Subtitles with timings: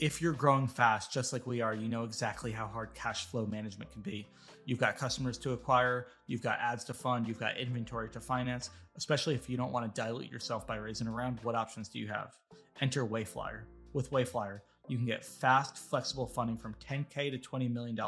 [0.00, 3.44] if you're growing fast, just like we are, you know exactly how hard cash flow
[3.44, 4.26] management can be.
[4.64, 8.70] You've got customers to acquire, you've got ads to fund, you've got inventory to finance,
[8.96, 11.38] especially if you don't want to dilute yourself by raising around.
[11.42, 12.34] What options do you have?
[12.80, 13.64] Enter Wayflyer.
[13.92, 17.98] With Wayflyer, you can get fast, flexible funding from 10K to $20 million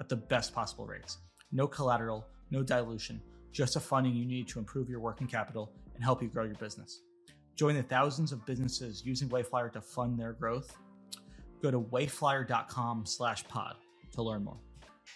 [0.00, 1.18] at the best possible rates.
[1.52, 6.02] No collateral, no dilution, just the funding you need to improve your working capital and
[6.02, 7.02] help you grow your business.
[7.54, 10.76] Join the thousands of businesses using Wayflyer to fund their growth
[11.60, 13.76] Go to wayflyer.com slash pod
[14.12, 14.58] to learn more.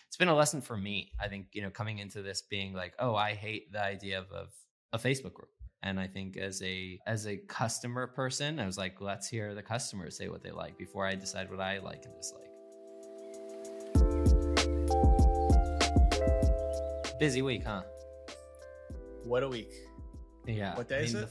[0.08, 1.12] It's been a lesson for me.
[1.20, 4.30] I think, you know, coming into this being like, oh, I hate the idea of,
[4.32, 4.48] of
[4.92, 5.50] a Facebook group.
[5.84, 9.62] And I think as a as a customer person, I was like, let's hear the
[9.62, 12.48] customers say what they like before I decide what I like and dislike.
[17.18, 17.82] Busy week, huh?
[19.24, 19.72] What a week.
[20.46, 20.76] Yeah.
[20.76, 21.30] What day I mean, is it?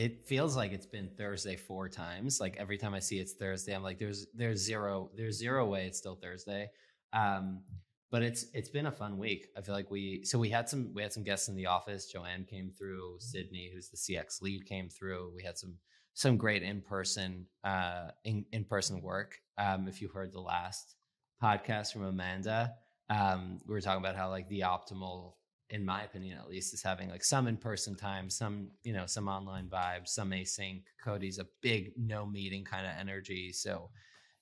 [0.00, 2.40] It feels like it's been Thursday four times.
[2.40, 5.86] Like every time I see it's Thursday, I'm like, there's there's zero there's zero way
[5.86, 6.70] it's still Thursday.
[7.12, 7.62] Um,
[8.10, 9.48] but it's it's been a fun week.
[9.58, 12.10] I feel like we so we had some we had some guests in the office.
[12.10, 13.16] Joanne came through.
[13.18, 15.34] Sydney, who's the CX lead, came through.
[15.36, 15.76] We had some
[16.14, 19.36] some great in person uh, in in person work.
[19.58, 20.94] Um, if you heard the last
[21.42, 22.72] podcast from Amanda,
[23.10, 25.34] um, we were talking about how like the optimal
[25.70, 29.28] in my opinion at least is having like some in-person time some you know some
[29.28, 30.82] online vibes some async.
[31.02, 33.88] Cody's a big no meeting kind of energy so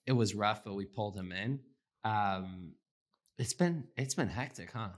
[0.06, 1.61] it was rough but we pulled him in.
[2.03, 2.73] Um
[3.39, 4.89] it's been it's been hectic huh?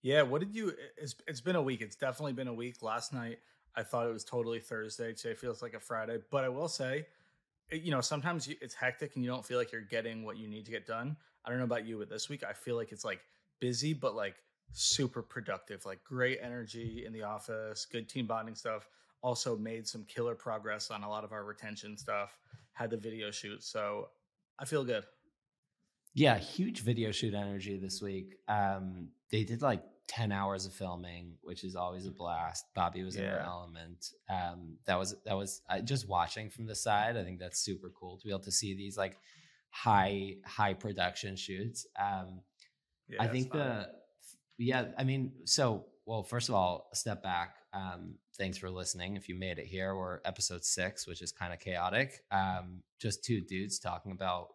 [0.00, 1.80] Yeah what did you it's, it's been a week.
[1.82, 2.82] It's definitely been a week.
[2.82, 3.38] Last night
[3.74, 5.12] i thought it was totally thursday.
[5.12, 6.18] Today feels like a friday.
[6.30, 7.06] But i will say
[7.72, 10.66] you know sometimes it's hectic and you don't feel like you're getting what you need
[10.66, 11.16] to get done.
[11.44, 13.18] I don't know about you but this week i feel like it's like
[13.60, 14.36] busy but like
[14.72, 18.88] super productive, like great energy in the office, good team bonding stuff.
[19.22, 22.38] Also made some killer progress on a lot of our retention stuff.
[22.72, 24.08] Had the video shoot, so
[24.58, 25.04] I feel good.
[26.14, 28.36] Yeah, huge video shoot energy this week.
[28.48, 32.66] Um, they did like 10 hours of filming, which is always a blast.
[32.76, 33.22] Bobbi was yeah.
[33.22, 34.10] in her element.
[34.28, 37.16] Um, that was that was uh, just watching from the side.
[37.16, 39.18] I think that's super cool to be able to see these like
[39.70, 41.86] high high production shoots.
[41.98, 42.40] Um,
[43.08, 43.88] yeah, I think the
[44.62, 47.56] yeah, I mean, so well, first of all, step back.
[47.72, 49.16] Um, thanks for listening.
[49.16, 52.24] If you made it here, we're episode six, which is kind of chaotic.
[52.30, 54.48] Um, just two dudes talking about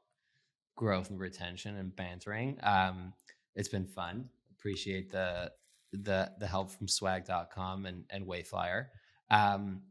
[0.75, 2.57] growth and retention and bantering.
[2.63, 3.13] Um,
[3.56, 4.29] it's been fun.
[4.51, 5.51] Appreciate the
[5.94, 8.88] the the help from swag.com and and Wayflyer.
[9.29, 9.81] Um,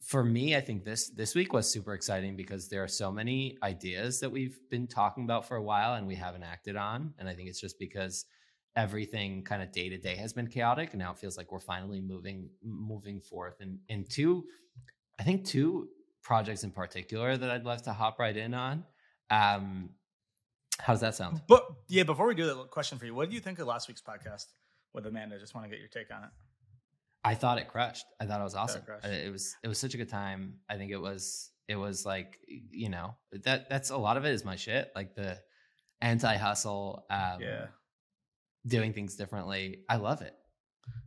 [0.00, 3.58] for me, I think this this week was super exciting because there are so many
[3.62, 7.14] ideas that we've been talking about for a while and we haven't acted on.
[7.18, 8.24] And I think it's just because
[8.76, 11.58] everything kind of day to day has been chaotic and now it feels like we're
[11.58, 14.44] finally moving moving forth and in two
[15.18, 15.88] i think two
[16.22, 18.84] projects in particular that i'd love to hop right in on
[19.30, 19.90] um
[20.80, 21.42] how does that sound?
[21.48, 23.14] But yeah before we do that question for you.
[23.14, 24.44] What do you think of last week's podcast
[24.94, 25.38] with amanda?
[25.38, 26.30] Just want to get your take on it.
[27.24, 28.06] I thought it crushed.
[28.20, 28.82] I thought it was awesome.
[29.04, 30.54] It, it was it was such a good time.
[30.68, 32.38] I think it was it was like
[32.70, 35.38] you know that that's a lot of it is my shit like the
[36.00, 37.66] anti-hustle um yeah
[38.68, 39.80] doing things differently.
[39.88, 40.34] I love it.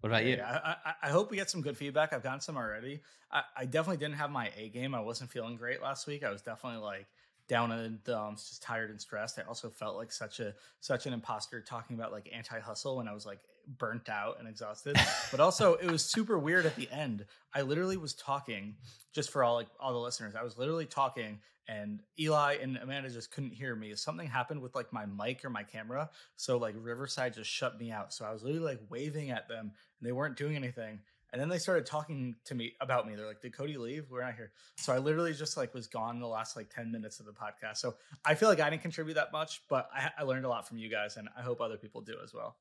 [0.01, 0.35] What about you?
[0.37, 2.13] Yeah, I, I, hope we get some good feedback.
[2.13, 3.01] I've gotten some already.
[3.31, 4.95] I, I definitely didn't have my A game.
[4.95, 6.23] I wasn't feeling great last week.
[6.23, 7.07] I was definitely like
[7.51, 9.37] down in the dumps, just tired and stressed.
[9.37, 13.09] I also felt like such a such an imposter talking about like anti hustle when
[13.09, 13.39] I was like
[13.77, 14.97] burnt out and exhausted.
[15.31, 17.25] but also it was super weird at the end.
[17.53, 18.75] I literally was talking
[19.11, 20.33] just for all like all the listeners.
[20.33, 23.93] I was literally talking and Eli and Amanda just couldn't hear me.
[23.95, 26.09] Something happened with like my mic or my camera.
[26.37, 28.13] So like Riverside just shut me out.
[28.13, 30.99] So I was literally like waving at them and they weren't doing anything.
[31.33, 33.15] And then they started talking to me about me.
[33.15, 34.09] They're like, "Did Cody leave?
[34.09, 37.19] We're not here." So I literally just like was gone the last like ten minutes
[37.19, 37.77] of the podcast.
[37.77, 40.67] So I feel like I didn't contribute that much, but I, I learned a lot
[40.67, 42.57] from you guys, and I hope other people do as well.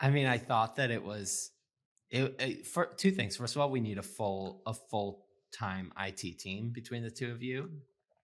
[0.00, 1.52] I mean, I thought that it was
[2.10, 3.36] it, it, for two things.
[3.36, 7.30] First of all, we need a full a full time IT team between the two
[7.30, 7.70] of you,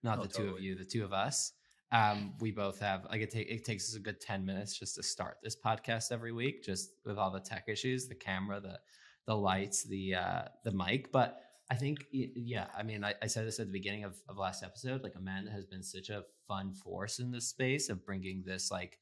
[0.03, 0.49] not oh, the totally.
[0.49, 1.53] two of you, the two of us.
[1.91, 4.97] Um, we both have like it, take, it takes us a good 10 minutes just
[4.97, 8.79] to start this podcast every week, just with all the tech issues, the camera, the
[9.29, 11.13] the lights, the uh the mic.
[11.13, 11.41] But
[11.71, 14.65] I think yeah, I mean I, I said this at the beginning of, of last
[14.65, 18.71] episode, like Amanda has been such a fun force in this space of bringing this
[18.73, 18.99] like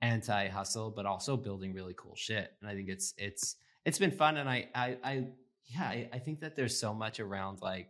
[0.00, 2.52] anti hustle, but also building really cool shit.
[2.60, 4.38] And I think it's it's it's been fun.
[4.38, 5.26] And I I, I
[5.66, 7.88] yeah, I, I think that there's so much around like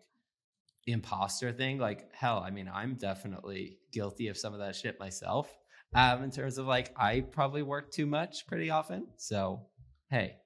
[0.86, 1.78] the imposter thing.
[1.78, 5.56] Like hell, I mean, I'm definitely guilty of some of that shit myself.
[5.94, 9.06] Um, in terms of like I probably work too much pretty often.
[9.18, 9.68] So
[10.10, 10.38] hey.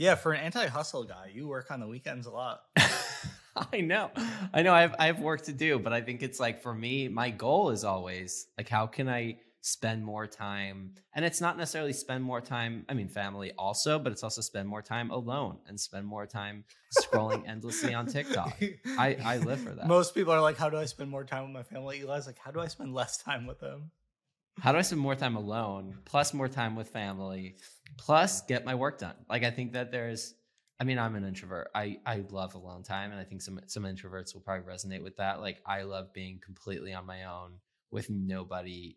[0.00, 2.62] Yeah, for an anti hustle guy, you work on the weekends a lot.
[3.70, 4.10] I know.
[4.54, 6.74] I know I have I have work to do, but I think it's like for
[6.74, 10.94] me, my goal is always like how can I spend more time?
[11.14, 14.66] And it's not necessarily spend more time i mean family also but it's also spend
[14.66, 16.64] more time alone and spend more time
[16.98, 18.58] scrolling endlessly on tiktok.
[18.98, 19.86] I i live for that.
[19.86, 22.00] Most people are like how do i spend more time with my family?
[22.00, 23.90] Eli's like how do i spend less time with them
[24.58, 27.56] how do i spend more time alone plus more time with family
[27.96, 30.34] plus get my work done like i think that there's
[30.80, 31.68] I mean, I'm an introvert.
[31.74, 35.18] I I love alone time, and I think some some introverts will probably resonate with
[35.18, 35.42] that.
[35.42, 37.58] Like, I love being completely on my own
[37.90, 38.96] with nobody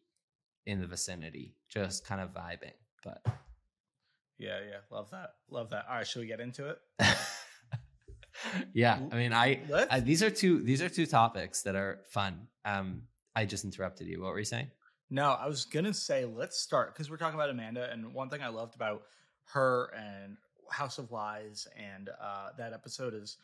[0.66, 2.72] in the vicinity, just kind of vibing.
[3.04, 3.22] But
[4.38, 5.86] yeah, yeah, love that, love that.
[5.90, 6.78] All right, should we get into it?
[8.74, 9.60] yeah, I mean, I,
[9.92, 12.48] I, these are two these are two topics that are fun.
[12.64, 13.04] Um,
[13.36, 14.22] I just interrupted you.
[14.22, 14.72] What were you saying?
[15.10, 18.42] No, I was gonna say let's start because we're talking about Amanda, and one thing
[18.42, 19.04] I loved about
[19.54, 20.38] her and
[20.70, 23.38] House of Wise and uh, that episode is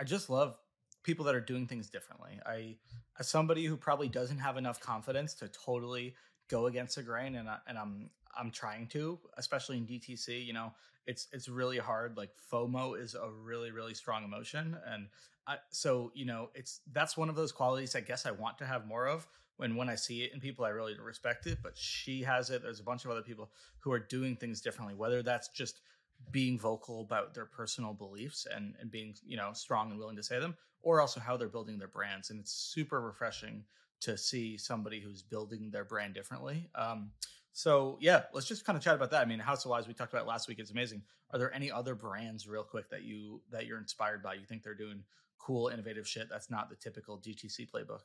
[0.00, 0.56] I just love
[1.02, 2.40] people that are doing things differently.
[2.44, 2.76] I,
[3.18, 6.14] as somebody who probably doesn't have enough confidence to totally
[6.48, 10.44] go against the grain, and I, and I'm I'm trying to, especially in DTC.
[10.44, 10.72] You know,
[11.06, 12.16] it's it's really hard.
[12.16, 15.06] Like FOMO is a really really strong emotion, and
[15.46, 18.66] I, so you know, it's that's one of those qualities I guess I want to
[18.66, 19.26] have more of.
[19.56, 21.58] When when I see it in people, I really respect it.
[21.62, 22.62] But she has it.
[22.62, 23.50] There's a bunch of other people
[23.80, 24.94] who are doing things differently.
[24.94, 25.80] Whether that's just
[26.30, 30.22] being vocal about their personal beliefs and, and being you know strong and willing to
[30.22, 33.64] say them or also how they're building their brands and it's super refreshing
[34.00, 37.10] to see somebody who's building their brand differently um,
[37.52, 39.94] so yeah let's just kind of chat about that i mean house of wise we
[39.94, 43.40] talked about last week it's amazing are there any other brands real quick that you
[43.50, 45.02] that you're inspired by you think they're doing
[45.38, 48.00] cool innovative shit that's not the typical dtc playbook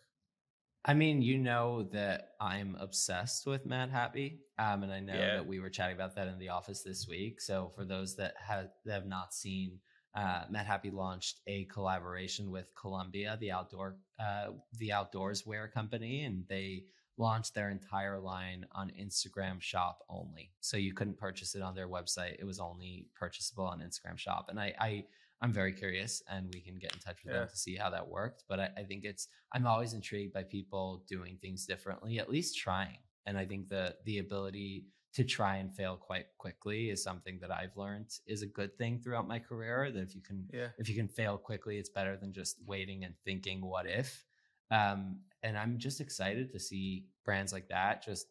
[0.83, 5.35] I mean, you know that I'm obsessed with Madhappy, um, and I know yeah.
[5.35, 7.39] that we were chatting about that in the office this week.
[7.39, 9.79] So, for those that have that have not seen,
[10.15, 14.47] uh, Madhappy launched a collaboration with Columbia, the outdoor uh,
[14.79, 16.85] the outdoors wear company, and they
[17.17, 20.51] launched their entire line on Instagram Shop only.
[20.61, 24.47] So you couldn't purchase it on their website; it was only purchasable on Instagram Shop.
[24.49, 25.05] And I, I
[25.41, 27.39] I'm very curious, and we can get in touch with yeah.
[27.39, 28.43] them to see how that worked.
[28.47, 32.57] But I, I, think it's I'm always intrigued by people doing things differently, at least
[32.57, 32.99] trying.
[33.25, 37.51] And I think the the ability to try and fail quite quickly is something that
[37.51, 39.91] I've learned is a good thing throughout my career.
[39.91, 40.67] That if you can yeah.
[40.77, 44.23] if you can fail quickly, it's better than just waiting and thinking what if.
[44.69, 48.27] Um, and I'm just excited to see brands like that just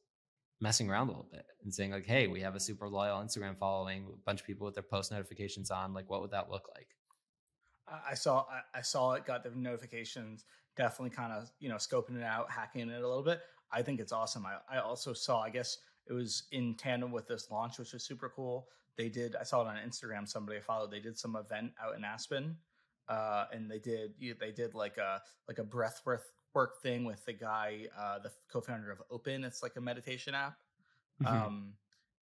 [0.61, 3.59] messing around a little bit and saying like, "Hey, we have a super loyal Instagram
[3.59, 5.93] following, a bunch of people with their post notifications on.
[5.93, 6.87] Like, what would that look like?"
[8.09, 8.45] I saw
[8.75, 10.45] I saw it, got the notifications,
[10.77, 13.41] definitely kind of you know scoping it out, hacking it a little bit.
[13.73, 14.47] I think it's awesome.
[14.47, 15.79] I, I also saw, I guess
[16.09, 18.69] it was in tandem with this launch, which was super cool.
[18.97, 20.29] They did, I saw it on Instagram.
[20.29, 22.57] Somebody I followed, they did some event out in Aspen,
[23.09, 27.33] uh, and they did they did like a like a breath work thing with the
[27.33, 29.45] guy, uh, the co-founder of Open.
[29.45, 30.57] It's like a meditation app.
[31.23, 31.35] Mm-hmm.
[31.35, 31.73] Um,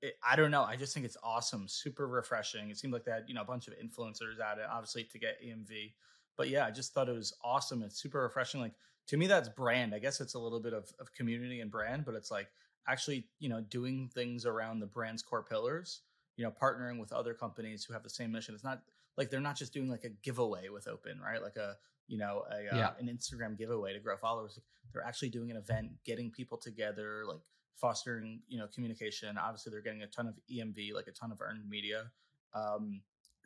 [0.03, 0.62] it, I don't know.
[0.62, 2.71] I just think it's awesome, super refreshing.
[2.71, 5.19] It seemed like they had you know a bunch of influencers at it, obviously to
[5.19, 5.93] get EMV.
[6.37, 7.83] But yeah, I just thought it was awesome.
[7.83, 8.61] It's super refreshing.
[8.61, 8.75] Like
[9.09, 9.95] to me, that's brand.
[9.95, 12.49] I guess it's a little bit of, of community and brand, but it's like
[12.87, 16.03] actually you know doing things around the brand's core pillars.
[16.37, 18.55] You know, partnering with other companies who have the same mission.
[18.55, 18.83] It's not
[19.17, 21.43] like they're not just doing like a giveaway with Open, right?
[21.43, 21.75] Like a
[22.06, 22.87] you know a, uh, yeah.
[22.89, 24.61] uh, an Instagram giveaway to grow followers.
[24.93, 27.41] They're actually doing an event, getting people together, like
[27.80, 29.37] fostering you know communication.
[29.38, 32.11] Obviously, they're getting a ton of EMV, like a ton of earned media.
[32.54, 33.02] Um,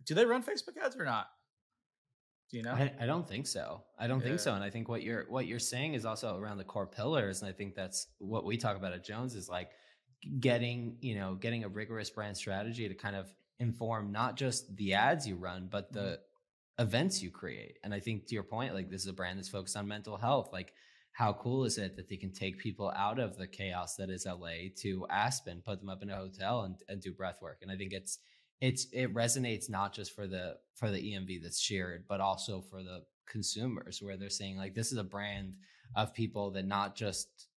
[0.07, 1.27] do they run Facebook ads or not?
[2.51, 2.73] Do you know?
[2.73, 3.83] I, I don't think so.
[3.99, 4.29] I don't yeah.
[4.29, 4.55] think so.
[4.55, 7.49] And I think what you're what you're saying is also around the core pillars, and
[7.49, 9.71] I think that's what we talk about at Jones is like
[10.39, 14.95] getting you know getting a rigorous brand strategy to kind of inform not just the
[14.95, 16.83] ads you run, but the mm-hmm.
[16.83, 17.79] events you create.
[17.85, 20.17] And I think to your point, like this is a brand that's focused on mental
[20.17, 20.75] health, like
[21.13, 24.27] how cool is it that they can take people out of the chaos that is
[24.27, 27.59] LA to Aspen, put them up in a hotel and, and do breath work.
[27.63, 28.19] And I think it's
[28.61, 32.83] it's it resonates not just for the for the EMV that's shared, but also for
[32.83, 35.55] the consumers where they're saying like this is a brand
[35.97, 37.49] of people that not just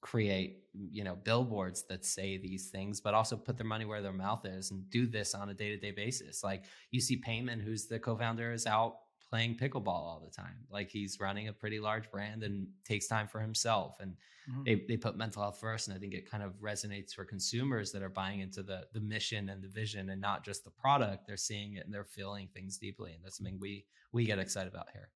[0.00, 0.58] create
[0.90, 4.44] you know billboards that say these things but also put their money where their mouth
[4.44, 8.52] is and do this on a day-to-day basis like you see peiman who's the co-founder
[8.52, 8.96] is out
[9.34, 10.54] playing pickleball all the time.
[10.70, 13.96] Like he's running a pretty large brand and takes time for himself.
[13.98, 14.12] And
[14.48, 14.62] mm-hmm.
[14.62, 15.88] they, they put mental health first.
[15.88, 19.00] And I think it kind of resonates for consumers that are buying into the the
[19.00, 21.26] mission and the vision and not just the product.
[21.26, 23.12] They're seeing it and they're feeling things deeply.
[23.14, 25.10] And that's something we we get excited about here.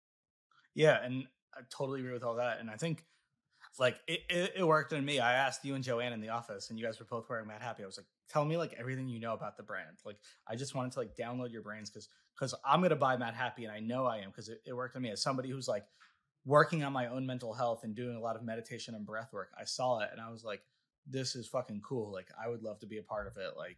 [0.74, 2.58] Yeah, and I totally agree with all that.
[2.58, 3.04] And I think
[3.78, 5.20] like it, it, it, worked on me.
[5.20, 7.84] I asked you and Joanne in the office, and you guys were both wearing Madhappy.
[7.84, 10.16] I was like, "Tell me like everything you know about the brand." Like,
[10.48, 12.08] I just wanted to like download your brains because
[12.38, 15.02] because I'm gonna buy Madhappy, and I know I am because it, it worked on
[15.02, 15.84] me as somebody who's like
[16.44, 19.50] working on my own mental health and doing a lot of meditation and breath work.
[19.58, 20.62] I saw it and I was like,
[21.06, 22.12] this is fucking cool.
[22.12, 23.56] Like I would love to be a part of it.
[23.56, 23.76] Like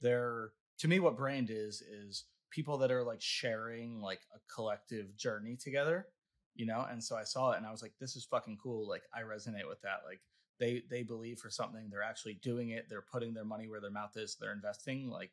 [0.00, 5.16] they're to me what brand is is people that are like sharing like a collective
[5.16, 6.06] journey together,
[6.54, 6.86] you know?
[6.90, 8.88] And so I saw it and I was like, this is fucking cool.
[8.88, 10.00] Like I resonate with that.
[10.06, 10.20] Like
[10.58, 13.90] they they believe for something, they're actually doing it, they're putting their money where their
[13.90, 15.10] mouth is, they're investing.
[15.10, 15.32] Like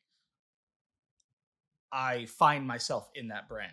[1.94, 3.72] I find myself in that brand.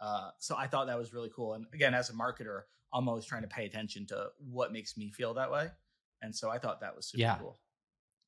[0.00, 1.54] Uh, so I thought that was really cool.
[1.54, 2.62] And again, as a marketer,
[2.92, 5.68] I'm always trying to pay attention to what makes me feel that way.
[6.22, 7.38] And so I thought that was super yeah.
[7.38, 7.58] cool.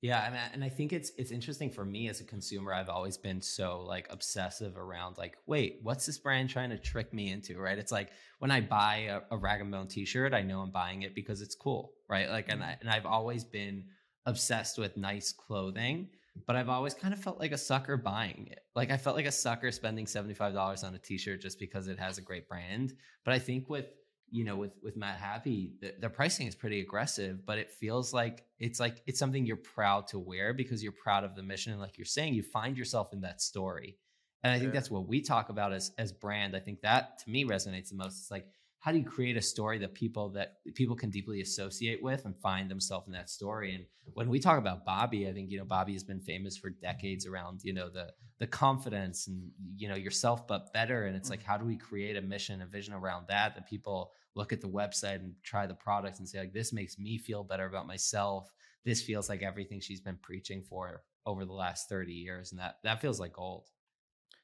[0.03, 2.73] Yeah, I mean, and I think it's it's interesting for me as a consumer.
[2.73, 7.13] I've always been so like obsessive around like, wait, what's this brand trying to trick
[7.13, 7.59] me into?
[7.59, 7.77] Right?
[7.77, 11.03] It's like when I buy a, a Rag and Bone T-shirt, I know I'm buying
[11.03, 12.31] it because it's cool, right?
[12.31, 13.85] Like, and I, and I've always been
[14.25, 16.09] obsessed with nice clothing,
[16.47, 18.61] but I've always kind of felt like a sucker buying it.
[18.75, 21.89] Like I felt like a sucker spending seventy five dollars on a T-shirt just because
[21.89, 22.95] it has a great brand.
[23.25, 23.87] But I think with
[24.31, 28.45] you know with with Madhappy the, the, pricing is pretty aggressive but it feels like
[28.61, 31.73] it's like it's something you're proud to wear because you're proud of the mission.
[31.73, 33.99] And like you're saying you find yourself in that story.
[34.43, 36.57] And i think that's what we talk about as as brand.
[36.57, 38.19] I think that to me resonates the most.
[38.21, 38.47] It's like
[38.81, 42.35] how do you create a story that people that people can deeply associate with and
[42.41, 43.75] find themselves in that story?
[43.75, 43.85] And
[44.15, 47.27] when we talk about bobbi i think you know bobbi has been famous for decades
[47.27, 48.09] around you know the
[48.41, 51.05] the confidence and you know yourself but better.
[51.05, 51.51] And it's like mm-hmm.
[51.51, 54.69] how do we create a mission a vision around that that people look at the
[54.69, 58.51] website and try the products and say like this makes me feel better about myself.
[58.85, 62.51] This feels like everything she's been preaching for over the last 30 years.
[62.51, 63.67] And that that feels like gold.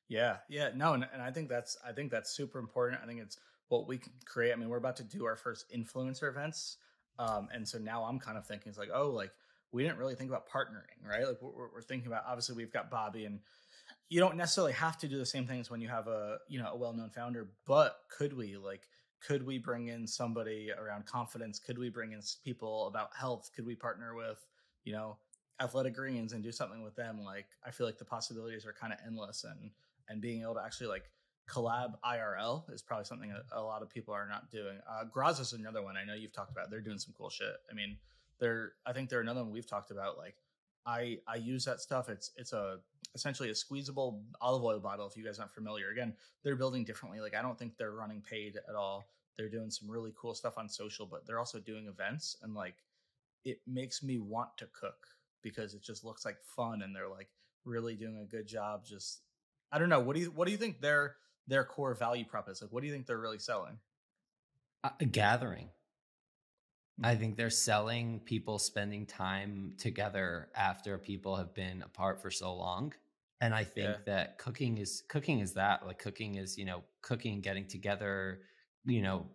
[0.08, 0.36] Yeah.
[0.50, 0.70] Yeah.
[0.74, 0.92] No.
[0.92, 3.00] And, and i think that's i think that's super important.
[3.02, 3.38] I think it's
[3.68, 4.52] what we can create.
[4.52, 6.78] I mean we're about to do our first influencer events
[7.18, 9.32] um, and so now i'm kind of thinking it's like oh like
[9.72, 11.26] we didn't really think about partnering right?
[11.26, 13.40] Like we're, we're thinking about obviously we've got bobbi and
[14.08, 16.70] you don't necessarily have to do the same things when you have a you know
[16.72, 18.82] a well-known founder but could we like
[19.26, 21.58] could we bring in somebody around confidence?
[21.58, 23.50] Could we bring in people about health?
[23.56, 24.44] Could we partner with
[24.84, 25.16] you know
[25.60, 27.22] athletic greens and do something with them?
[27.24, 29.70] Like i feel like the possibilities are kind of endless and
[30.08, 31.10] and being able to actually like
[31.48, 35.40] collab irl is probably something a, a lot of people are not doing uh Graza
[35.40, 37.96] is another one i know you've talked about they're doing some cool shit i mean
[38.40, 40.36] they're i think they're another one we've talked about like
[40.86, 42.08] I I use that stuff.
[42.08, 42.78] It's it's a
[43.14, 45.06] essentially a squeezable olive oil bottle.
[45.06, 47.20] If you guys aren't familiar, again, they're building differently.
[47.20, 49.08] Like I don't think they're running paid at all.
[49.36, 52.76] They're doing some really cool stuff on social, but they're also doing events, and like
[53.44, 55.08] it makes me want to cook
[55.42, 57.28] because it just looks like fun, and they're like
[57.64, 58.86] really doing a good job.
[58.86, 59.22] Just
[59.72, 60.00] I don't know.
[60.00, 62.62] What do you what do you think their their core value prop is?
[62.62, 63.78] Like, what do you think they're really selling?
[65.00, 65.68] A gathering
[67.02, 67.20] I mm-hmm.
[67.20, 72.94] think they're selling people spending time together after people have been apart for so long.
[73.42, 73.96] And I think yeah.
[74.06, 78.40] that cooking is cooking is that like cooking is, you know, cooking, getting together,
[78.86, 79.26] you know,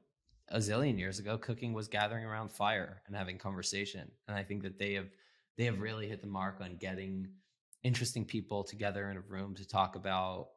[0.49, 4.09] a zillion years ago, cooking was gathering around fire and having conversation.
[4.27, 5.09] And I think that they have
[5.57, 7.27] they have really hit the mark on getting
[7.83, 10.47] interesting people together in a room to talk about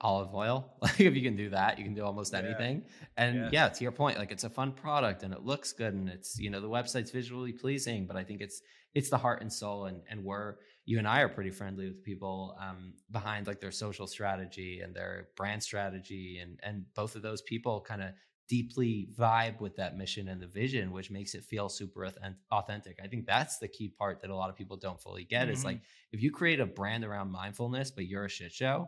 [0.00, 0.72] olive oil.
[0.82, 2.84] Like if you can do that, you can do almost anything.
[3.16, 3.48] And yeah.
[3.52, 3.68] yeah.
[3.68, 6.50] to your point, like it's a fun product and it looks good and it's, you
[6.50, 8.60] know, the website's visually pleasing, but I think it's
[8.94, 12.04] it's the heart and soul and and we're you and I are pretty friendly with
[12.04, 17.22] people um, behind like their social strategy and their brand strategy and and both of
[17.22, 18.10] those people kind of
[18.46, 22.06] deeply vibe with that mission and the vision which makes it feel super
[22.52, 25.44] authentic i think that's the key part that a lot of people don't fully get
[25.44, 25.52] mm-hmm.
[25.52, 25.80] is like
[26.12, 28.86] if you create a brand around mindfulness but you're a shit show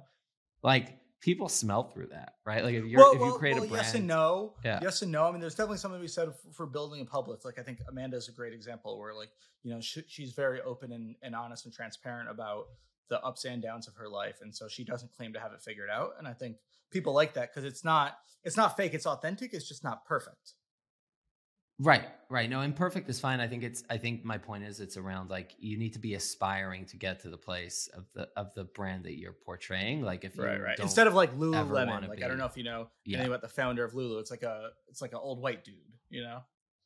[0.67, 2.65] like people smell through that, right?
[2.65, 4.81] Like if you're well, if you create well, a brand, yes and no, yeah.
[4.83, 5.25] yes and no.
[5.25, 7.45] I mean, there's definitely something to be said for building a public.
[7.45, 9.31] Like I think Amanda is a great example where like
[9.63, 12.65] you know she, she's very open and, and honest and transparent about
[13.09, 15.63] the ups and downs of her life, and so she doesn't claim to have it
[15.63, 16.15] figured out.
[16.19, 16.57] And I think
[16.91, 19.55] people like that because it's not it's not fake, it's authentic.
[19.55, 20.55] It's just not perfect.
[21.79, 22.49] Right, right.
[22.49, 23.39] No, imperfect is fine.
[23.39, 23.85] I think it's.
[23.91, 27.21] I think my point is, it's around like you need to be aspiring to get
[27.21, 30.01] to the place of the of the brand that you're portraying.
[30.01, 30.79] Like if right, right.
[30.79, 33.19] Instead of like Lululemon, like be, I don't know if you know yeah.
[33.19, 34.19] anything about the founder of Lulu.
[34.21, 35.75] It's like a it's like an old white dude,
[36.09, 36.41] you know.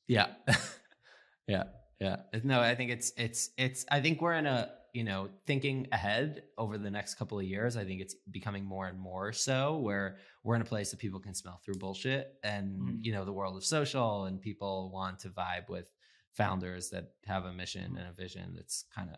[0.09, 0.27] Yeah,
[1.47, 1.65] yeah,
[2.01, 2.17] yeah.
[2.43, 3.87] No, I think it's it's it's.
[3.93, 7.77] I think we're in a you know, thinking ahead over the next couple of years,
[7.77, 11.21] I think it's becoming more and more so where we're in a place that people
[11.21, 12.97] can smell through bullshit and, mm-hmm.
[13.03, 15.87] you know, the world of social and people want to vibe with
[16.33, 19.17] founders that have a mission and a vision that's kind of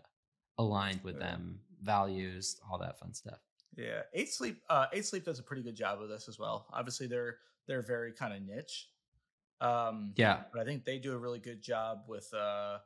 [0.59, 3.38] aligned with them, values, all that fun stuff.
[3.76, 4.02] Yeah.
[4.12, 6.67] Eight Sleep uh Eight Sleep does a pretty good job of this as well.
[6.73, 7.37] Obviously they're
[7.67, 8.88] they're very kind of niche.
[9.61, 10.43] Um yeah.
[10.52, 12.79] But I think they do a really good job with uh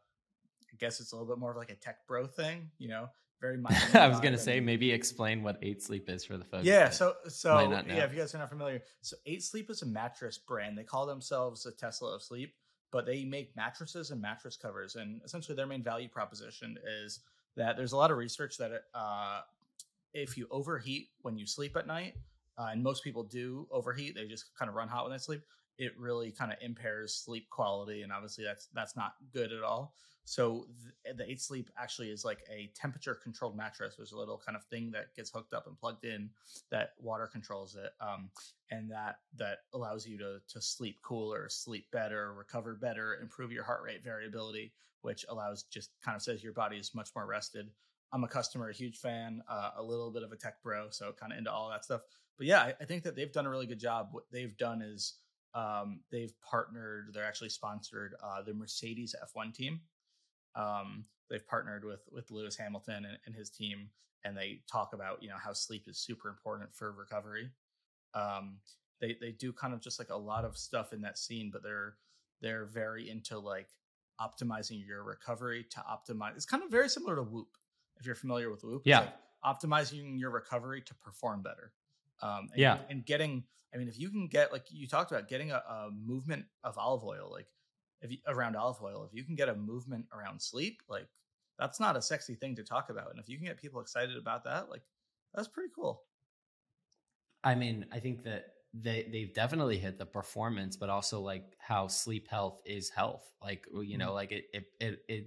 [0.78, 2.70] guess it's a little bit more of like a tech bro thing.
[2.78, 3.08] You know,
[3.40, 3.58] very.
[3.94, 6.64] I was gonna say maybe explain what Eight Sleep is for the folks.
[6.64, 9.86] Yeah, so so yeah, if you guys are not familiar, so Eight Sleep is a
[9.86, 10.76] mattress brand.
[10.76, 12.54] They call themselves a Tesla of sleep,
[12.90, 17.20] but they make mattresses and mattress covers, and essentially their main value proposition is
[17.56, 19.40] that there's a lot of research that uh,
[20.12, 22.14] if you overheat when you sleep at night,
[22.58, 25.42] uh, and most people do overheat, they just kind of run hot when they sleep.
[25.78, 29.94] It really kind of impairs sleep quality, and obviously that's that's not good at all.
[30.26, 30.66] So
[31.16, 33.94] the, Eight Sleep actually is like a temperature controlled mattress.
[33.96, 36.30] There's a little kind of thing that gets hooked up and plugged in
[36.72, 38.28] that water controls it, um,
[38.72, 43.62] and that that allows you to to sleep cooler, sleep better, recover better, improve your
[43.62, 47.70] heart rate variability, which allows just kind of says your body is much more rested.
[48.12, 51.12] I'm a customer, a huge fan, uh, a little bit of a tech bro, so
[51.18, 52.00] kind of into all that stuff.
[52.36, 54.08] But yeah, I, I, think that they've done a really good job.
[54.12, 55.14] What they've done is
[55.56, 57.08] um, they've partnered.
[57.12, 59.80] They're actually sponsored uh, the Mercedes F1 team.
[60.54, 63.88] Um, they've partnered with with Lewis Hamilton and, and, his team,
[64.24, 67.50] and they talk about you know how sleep is super important for recovery.
[68.14, 68.58] Um,
[69.00, 71.62] they they do kind of just like a lot of stuff in that scene, but
[71.62, 71.96] they're
[72.42, 73.68] they're very into like
[74.20, 76.36] optimizing your recovery to optimize.
[76.36, 77.48] It's kind of very similar to Whoop
[77.98, 78.82] if you're familiar with Whoop.
[78.84, 79.00] Yeah.
[79.00, 81.72] Like optimizing your recovery to perform better.
[82.22, 82.78] Um, and, yeah.
[82.88, 83.44] And getting,
[83.74, 86.78] I mean, if you can get, like you talked about, getting a, a movement of
[86.78, 87.46] olive oil, like
[88.00, 91.08] if you, around olive oil, if you can get a movement around sleep, like
[91.58, 93.10] that's not a sexy thing to talk about.
[93.10, 94.82] And if you can get people excited about that, like
[95.34, 96.02] that's pretty cool.
[97.44, 101.86] I mean, I think that they they've definitely hit the performance, but also like how
[101.86, 103.24] sleep health is health.
[103.42, 104.14] Like you know, mm-hmm.
[104.14, 105.26] like it it it, it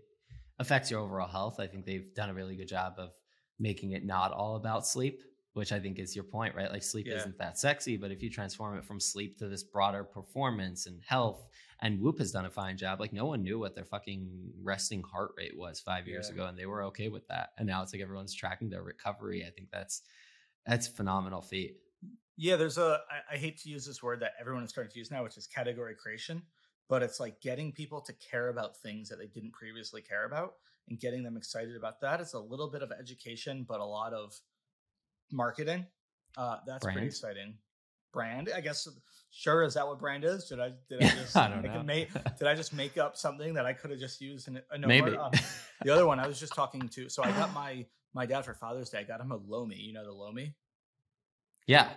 [0.59, 1.59] affects your overall health.
[1.59, 3.11] I think they've done a really good job of
[3.57, 5.21] making it not all about sleep,
[5.59, 6.71] which I think is your point, right?
[6.71, 7.17] Like sleep yeah.
[7.17, 11.01] isn't that sexy, but if you transform it from sleep to this broader performance and
[11.05, 11.45] health,
[11.81, 12.99] and Whoop has done a fine job.
[12.99, 16.35] Like no one knew what their fucking resting heart rate was five years yeah.
[16.35, 17.49] ago, and they were okay with that.
[17.57, 19.45] And now it's like everyone's tracking their recovery.
[19.45, 20.01] I think that's
[20.65, 21.77] that's phenomenal feat.
[22.37, 23.01] Yeah, there's a.
[23.09, 25.37] I, I hate to use this word that everyone is starting to use now, which
[25.37, 26.41] is category creation
[26.89, 30.55] but it's like getting people to care about things that they didn't previously care about
[30.89, 32.19] and getting them excited about that.
[32.19, 34.35] It's a little bit of education, but a lot of
[35.31, 35.85] marketing.
[36.37, 36.95] Uh, that's brand.
[36.95, 37.55] pretty exciting.
[38.13, 38.87] Brand, I guess.
[39.31, 40.45] Sure, is that what brand is?
[40.45, 41.83] Did I did I just I don't know.
[41.83, 44.77] Make, did I just make up something that I could have just used in a
[44.77, 45.15] no Maybe.
[45.15, 45.29] Uh,
[45.83, 47.09] the other one I was just talking to.
[47.09, 48.99] So I got my my dad for Father's Day.
[48.99, 49.75] I got him a Lomi.
[49.75, 50.55] You know the Lomi.
[51.67, 51.89] Yeah,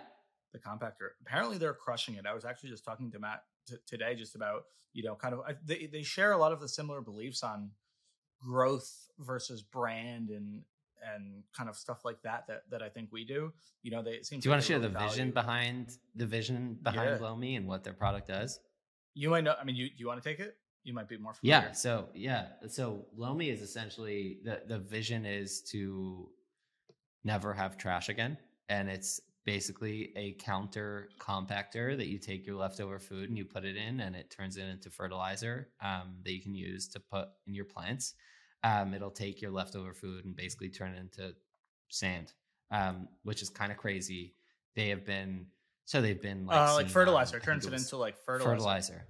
[0.51, 1.11] the compactor.
[1.21, 2.25] Apparently, they're crushing it.
[2.27, 5.41] I was actually just talking to Matt t- today just about you know kind of
[5.41, 7.71] I, they they share a lot of the similar beliefs on
[8.39, 10.61] growth versus brand and
[11.15, 13.51] and kind of stuff like that that that I think we do.
[13.81, 14.39] You know, they seem.
[14.39, 15.09] Do you want to share the value.
[15.09, 17.27] vision behind the vision behind yeah.
[17.27, 18.59] Lomi and what their product does?
[19.13, 19.55] You might know.
[19.59, 20.57] I mean, you you want to take it?
[20.83, 21.67] You might be more familiar.
[21.67, 21.71] Yeah.
[21.73, 22.47] So yeah.
[22.67, 26.29] So Lomi is essentially the the vision is to
[27.23, 28.37] never have trash again,
[28.69, 33.65] and it's basically a counter compactor that you take your leftover food and you put
[33.65, 37.27] it in and it turns it into fertilizer um, that you can use to put
[37.45, 38.15] in your plants
[38.63, 41.33] um, it'll take your leftover food and basically turn it into
[41.89, 42.33] sand
[42.71, 44.33] um, which is kind of crazy
[44.75, 45.45] they have been
[45.85, 49.07] so they've been like, uh, like fertilizer turns it, it into like fertilizer fertilizer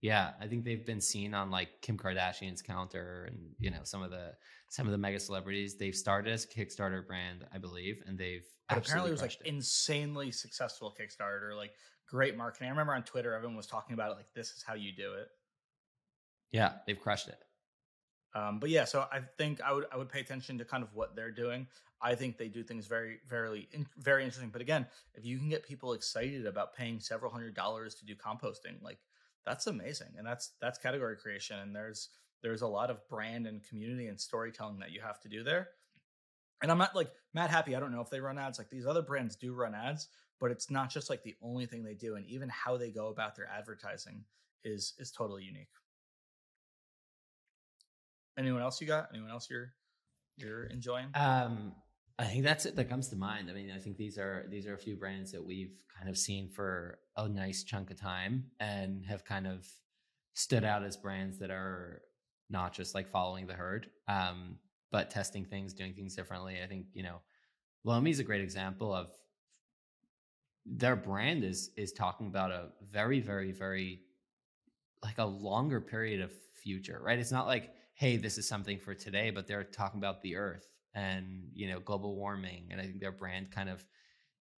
[0.00, 4.02] yeah i think they've been seen on like kim kardashian's counter and you know some
[4.02, 4.32] of the
[4.70, 8.44] some of the mega celebrities they've started as a kickstarter brand i believe and they've
[8.70, 9.46] apparently it was like it.
[9.46, 11.72] insanely successful Kickstarter, like
[12.08, 12.68] great marketing.
[12.68, 15.14] I remember on Twitter everyone was talking about it like this is how you do
[15.14, 15.28] it.
[16.50, 17.38] Yeah, they've crushed it.
[18.38, 20.94] Um, but yeah, so I think I would I would pay attention to kind of
[20.94, 21.66] what they're doing.
[22.00, 24.50] I think they do things very very very interesting.
[24.50, 28.14] But again, if you can get people excited about paying several hundred dollars to do
[28.14, 28.98] composting, like
[29.44, 31.58] that's amazing, and that's that's category creation.
[31.58, 32.10] And there's
[32.42, 35.70] there's a lot of brand and community and storytelling that you have to do there.
[36.62, 37.74] And I'm not like Madhappy.
[37.74, 38.58] I don't know if they run ads.
[38.58, 41.82] Like these other brands do run ads, but it's not just like the only thing
[41.82, 42.14] they do.
[42.14, 44.24] And even how they go about their advertising
[44.64, 45.70] is is totally unique.
[48.38, 49.08] Anyone else you got?
[49.12, 49.72] Anyone else you're
[50.36, 51.06] you're enjoying?
[51.14, 51.72] Um,
[52.18, 53.50] I think that's it that comes to mind.
[53.50, 56.16] I mean, I think these are these are a few brands that we've kind of
[56.16, 59.66] seen for a nice chunk of time and have kind of
[60.34, 62.02] stood out as brands that are
[62.48, 63.88] not just like following the herd.
[64.06, 64.58] Um,
[64.90, 66.60] but testing things, doing things differently.
[66.62, 67.20] I think, you know,
[67.84, 69.08] Lomi is a great example of
[70.64, 74.00] their brand is is talking about a very, very, very
[75.02, 77.18] like a longer period of future, right?
[77.18, 80.66] It's not like, hey, this is something for today, but they're talking about the earth
[80.94, 82.68] and, you know, global warming.
[82.70, 83.84] And I think their brand kind of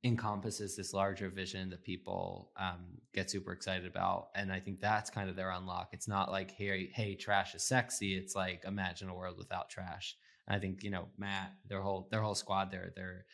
[0.04, 5.10] encompasses this larger vision that people um, get super excited about and i think that's
[5.10, 9.10] kind of their unlock it's not like hey hey trash is sexy it's like imagine
[9.10, 10.16] a world without trash
[10.50, 13.24] And I think you know Matt, their whole their whole squad, they're they're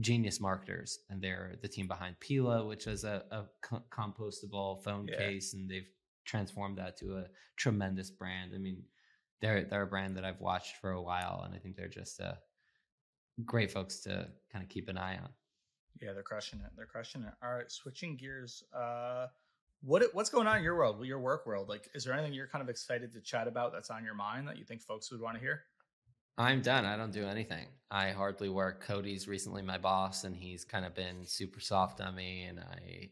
[0.00, 5.06] genius marketers, and they're the team behind Pela, which is a, a co- compostable phone
[5.06, 5.18] yeah.
[5.18, 5.88] case, and they've
[6.24, 8.52] transformed that to a tremendous brand.
[8.54, 8.82] I mean,
[9.44, 12.18] they're they're a brand that I've watched for a while, and I think they're just
[12.20, 12.32] uh,
[13.44, 15.28] great folks to kind of keep an eye on.
[16.00, 16.70] Yeah, they're crushing it.
[16.76, 17.32] They're crushing it.
[17.42, 18.64] All right, switching gears.
[18.74, 19.26] Uh,
[19.82, 21.68] what what's going on in your world, your work world?
[21.68, 24.48] Like, is there anything you're kind of excited to chat about that's on your mind
[24.48, 25.64] that you think folks would want to hear?
[26.38, 26.86] I'm done.
[26.86, 27.66] I don't do anything.
[27.90, 28.82] I hardly work.
[28.84, 32.44] Cody's recently my boss, and he's kind of been super soft on me.
[32.44, 33.10] And I,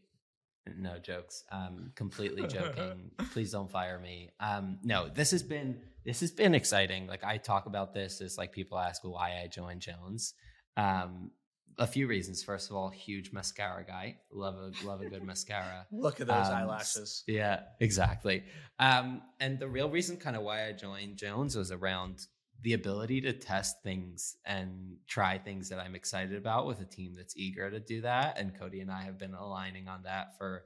[0.77, 1.43] no jokes.
[1.49, 3.11] I'm completely joking.
[3.31, 4.31] Please don't fire me.
[4.41, 7.07] Um, no, this has been this has been exciting.
[7.07, 10.33] Like I talk about this as like people ask why I joined Jones.
[10.77, 11.31] Um,
[11.77, 12.43] a few reasons.
[12.43, 14.17] First of all, huge mascara guy.
[14.31, 15.87] Love a love a good mascara.
[15.91, 17.23] Look at those um, eyelashes.
[17.27, 18.43] Yeah, exactly.
[18.79, 22.27] Um, and the real reason, kind of why I joined Jones, was around
[22.61, 27.13] the ability to test things and try things that I'm excited about with a team
[27.15, 28.39] that's eager to do that.
[28.39, 30.63] And Cody and I have been aligning on that for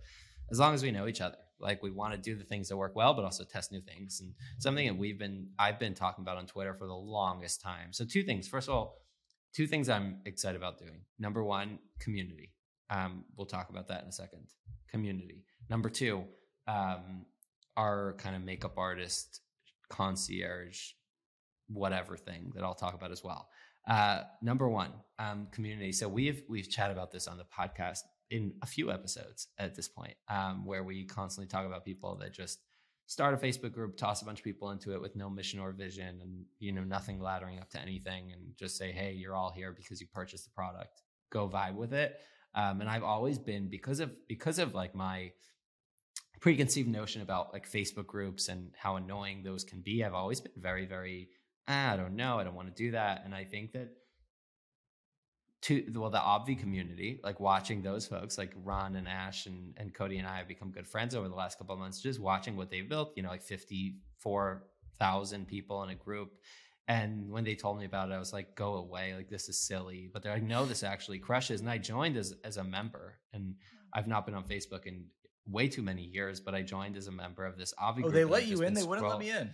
[0.52, 1.38] as long as we know each other.
[1.60, 4.22] Like we want to do the things that work well, but also test new things.
[4.22, 7.92] And something that we've been I've been talking about on Twitter for the longest time.
[7.92, 8.48] So two things.
[8.48, 8.98] First of all,
[9.56, 11.02] two things I'm excited about doing.
[11.20, 12.54] Number one, community.
[12.90, 14.48] Um, we'll talk about that in a second.
[14.90, 15.44] Community.
[15.70, 16.24] Number two,
[16.68, 17.26] um,
[17.76, 19.42] our kind of makeup artist
[19.90, 20.92] concierge
[21.68, 23.50] whatever thing that I'll talk about as well.
[23.88, 25.92] Uh, number one, um, community.
[25.92, 29.88] So we've we've chatted about this on the podcast in a few episodes at this
[29.88, 32.60] point, um, where we constantly talk about people that just
[33.06, 35.72] start a Facebook group, toss a bunch of people into it with no mission or
[35.72, 39.52] vision, and you know nothing laddering up to anything, and just say, "Hey, you're all
[39.52, 41.02] here because you purchased the product.
[41.32, 42.20] Go vibe with it."
[42.56, 45.32] Um, and I've always been because of because of like my
[46.40, 50.04] preconceived notion about like Facebook groups and how annoying those can be.
[50.04, 51.30] I've always been very very
[51.68, 53.24] ah, I don't know, I don't want to do that.
[53.26, 53.90] And I think that
[55.64, 59.94] to well, the Obvi community, like watching those folks, like Ron and Ash and, and
[59.94, 62.56] Cody and I have become good friends over the last couple of months, just watching
[62.56, 66.34] what they've built, you know, like 54,000 people in a group.
[66.88, 69.14] And when they told me about it, I was like, go away.
[69.14, 70.10] Like, this is silly.
[70.14, 71.60] But they're like, no, this actually crushes.
[71.60, 73.16] And I joined as, as a member.
[73.34, 73.56] And
[73.94, 75.06] I've not been on Facebook in
[75.46, 78.24] way too many years, but I joined as a member of this Obvi Oh, they
[78.24, 78.74] let you in?
[78.74, 79.50] They wouldn't let me in.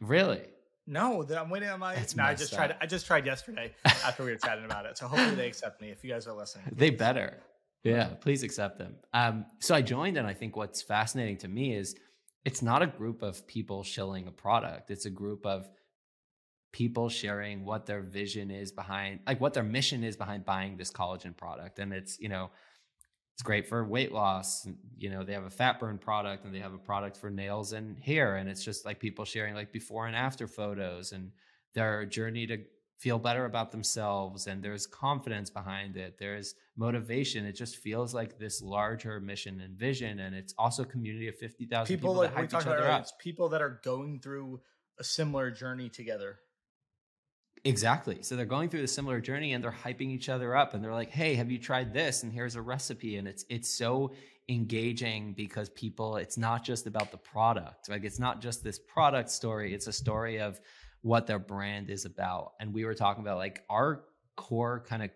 [0.00, 0.42] Really?
[0.86, 1.94] No, I'm waiting on my.
[2.16, 2.58] no, I just up.
[2.58, 2.76] tried.
[2.80, 4.98] I just tried yesterday after we were chatting about it.
[4.98, 5.90] So hopefully they accept me.
[5.90, 7.38] If you guys are listening, they better.
[7.84, 8.96] Yeah, please accept them.
[9.12, 11.96] Um, so I joined, and I think what's fascinating to me is
[12.44, 14.90] it's not a group of people shilling a product.
[14.90, 15.68] It's a group of
[16.72, 20.90] people sharing what their vision is behind, like what their mission is behind buying this
[20.90, 21.78] collagen product.
[21.78, 22.50] And it's you know
[23.34, 24.68] it's great for weight loss.
[24.98, 27.72] You know, they have a fat burn product and they have a product for nails
[27.72, 28.36] and hair.
[28.36, 31.32] And it's just like people sharing like before and after photos and
[31.74, 32.58] their journey to
[32.98, 34.46] feel better about themselves.
[34.46, 36.18] And there's confidence behind it.
[36.18, 37.46] There's motivation.
[37.46, 40.20] It just feels like this larger mission and vision.
[40.20, 43.00] And it's also a community of 50,000 people, people like, that hype each other up.
[43.00, 44.60] It's people that are going through
[45.00, 46.38] a similar journey together.
[47.64, 48.18] Exactly.
[48.22, 50.92] So they're going through a similar journey and they're hyping each other up and they're
[50.92, 52.24] like, "Hey, have you tried this?
[52.24, 54.12] And here's a recipe." And it's it's so
[54.48, 57.88] engaging because people it's not just about the product.
[57.88, 60.60] Like it's not just this product story, it's a story of
[61.02, 62.54] what their brand is about.
[62.58, 64.04] And we were talking about like our
[64.36, 65.10] core kind of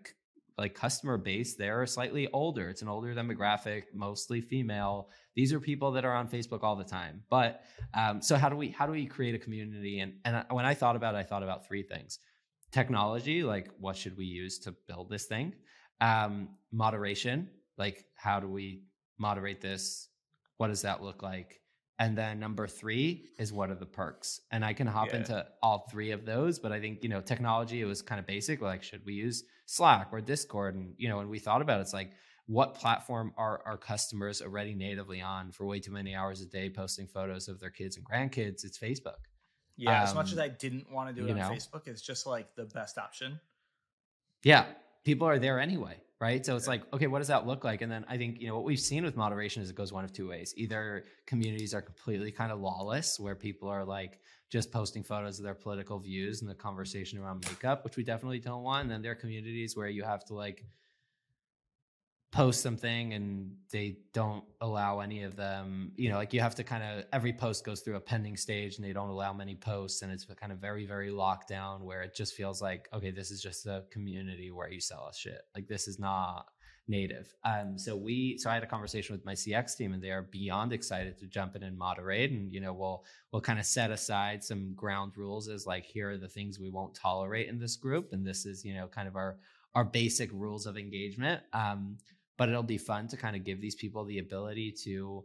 [0.59, 5.92] like customer base they're slightly older it's an older demographic mostly female these are people
[5.92, 7.62] that are on facebook all the time but
[7.94, 10.72] um, so how do we how do we create a community and and when i
[10.72, 12.20] thought about it i thought about three things
[12.80, 15.52] technology like what should we use to build this thing?
[16.00, 16.32] Um,
[16.72, 18.82] moderation like how do we
[19.18, 20.08] moderate this?
[20.58, 21.60] What does that look like?
[21.98, 24.40] And then number three is what are the perks?
[24.52, 25.16] And i can hop yeah.
[25.18, 28.26] into all three of those but i think you know technology it was kind of
[28.26, 30.74] basic like should we use slack or discord?
[30.74, 32.12] And you know when we thought about it, it's like
[32.46, 36.70] what platform are our customers already natively on for way too many hours a day
[36.70, 38.64] posting photos of their kids and grandkids?
[38.64, 39.22] It's facebook
[39.76, 41.50] yeah, um, as much as um, I didn't want to do it on know?
[41.50, 43.40] Facebook, it's just like the best option.
[44.42, 44.66] Yeah,
[45.04, 46.44] people are there anyway, right?
[46.44, 47.82] So it's like, okay, what does that look like?
[47.82, 50.04] And then I think, you know, what we've seen with moderation is it goes one
[50.04, 50.54] of two ways.
[50.56, 55.44] Either communities are completely kind of lawless, where people are like just posting photos of
[55.44, 58.82] their political views and the conversation around makeup, which we definitely don't want.
[58.82, 60.64] And then there are communities where you have to like
[62.37, 66.62] post something and they don't allow any of them you know like you have to
[66.62, 70.03] kind of every post goes through a pending stage and they don't allow many posts
[70.03, 73.31] and it's kind of very very locked down where it just feels like okay this
[73.31, 76.46] is just a community where you sell us shit like this is not
[76.88, 77.35] native.
[77.44, 80.22] Um, so we, so I had a conversation with my CX team, and they are
[80.22, 82.31] beyond excited to jump in and moderate.
[82.31, 86.11] And you know, we'll we'll kind of set aside some ground rules as like here
[86.11, 89.09] are the things we won't tolerate in this group, and this is you know kind
[89.09, 89.38] of our
[89.75, 91.42] our basic rules of engagement.
[91.53, 91.99] Um,
[92.37, 95.25] but it'll be fun to kind of give these people the ability to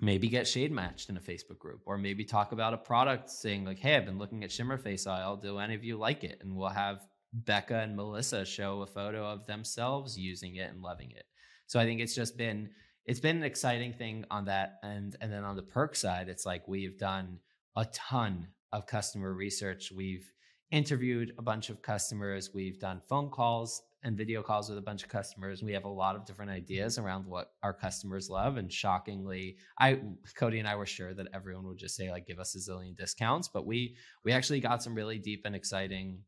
[0.00, 3.64] maybe get shade matched in a Facebook group or maybe talk about a product saying
[3.64, 5.36] like, Hey, I've been looking at shimmer face oil.
[5.36, 6.38] Do any of you like it?
[6.42, 11.10] And we'll have Becca and Melissa show a photo of themselves using it and loving
[11.10, 11.24] it.
[11.66, 12.70] So I think it's just been
[13.04, 16.44] it's been an exciting thing on that and and then on the perk side it's
[16.44, 17.38] like we've done
[17.76, 19.92] a ton of customer research.
[19.94, 20.30] We've
[20.70, 25.02] interviewed a bunch of customers, we've done phone calls and video calls with a bunch
[25.02, 25.62] of customers.
[25.62, 28.56] We have a lot of different ideas around what our customers love.
[28.56, 30.00] And shockingly, I
[30.36, 32.96] Cody and I were sure that everyone would just say like give us a zillion
[32.96, 36.20] discounts, but we we actually got some really deep and exciting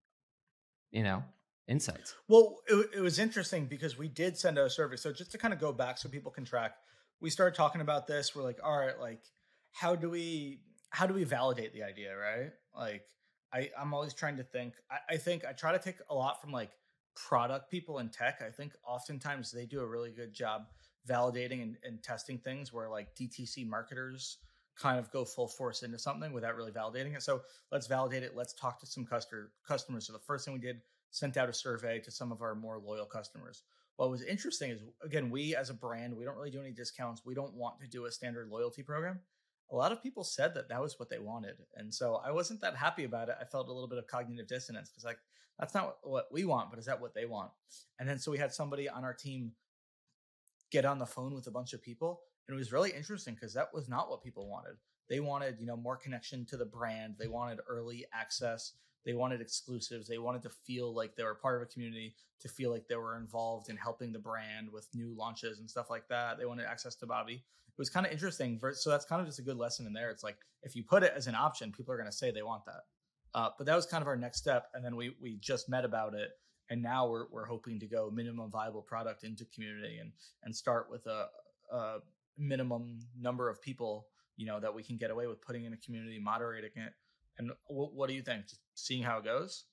[0.91, 1.23] you know,
[1.67, 2.15] insights.
[2.29, 4.97] Well, it, it was interesting because we did send out a survey.
[4.97, 6.73] So just to kind of go back so people can track,
[7.21, 8.35] we started talking about this.
[8.35, 9.21] We're like, all right, like
[9.73, 12.51] how do we how do we validate the idea, right?
[12.75, 13.05] Like
[13.53, 14.75] I, I'm always trying to think.
[14.91, 16.71] I, I think I try to take a lot from like
[17.27, 18.43] product people in tech.
[18.47, 20.67] I think oftentimes they do a really good job
[21.09, 24.39] validating and, and testing things where like DTC marketers
[24.79, 27.23] kind of go full force into something without really validating it.
[27.23, 28.37] So let's validate it.
[28.37, 30.07] Let's talk to some customer customers.
[30.07, 32.79] So the first thing we did, sent out a survey to some of our more
[32.79, 33.63] loyal customers.
[33.97, 37.23] What was interesting is again, we as a brand, we don't really do any discounts.
[37.25, 39.21] We don't want to do a standard loyalty program.
[39.71, 41.57] A lot of people said that that was what they wanted.
[41.75, 43.37] And so I wasn't that happy about it.
[43.41, 45.19] I felt a little bit of cognitive dissonance because like
[45.59, 47.51] that's not what we want, but is that what they want?
[47.99, 49.53] And then so we had somebody on our team
[50.71, 53.53] get on the phone with a bunch of people and it was really interesting because
[53.55, 54.77] that was not what people wanted.
[55.09, 57.17] They wanted, you know, more connection to the brand.
[57.19, 58.73] They wanted early access.
[59.05, 60.09] They wanted exclusives.
[60.09, 62.97] They wanted to feel like they were part of a community, to feel like they
[62.97, 66.39] were involved in helping the brand with new launches and stuff like that.
[66.39, 67.35] They wanted access to Bobbi.
[67.37, 68.61] It was kind of interesting.
[68.73, 70.11] So that's kind of just a good lesson in there.
[70.11, 72.43] It's like if you put it as an option, people are going to say they
[72.43, 72.85] want that.
[73.35, 75.85] Uh, but that was kind of our next step, and then we we just met
[75.85, 76.31] about it,
[76.71, 80.13] and now we're we're hoping to go minimum viable product into community and
[80.45, 81.27] and start with a,
[81.73, 81.99] a
[82.39, 85.77] minimum number of people you know that we can get away with putting in a
[85.77, 86.93] community moderating it.
[87.39, 88.49] And what, what do you think?
[88.49, 89.65] Just seeing how it goes?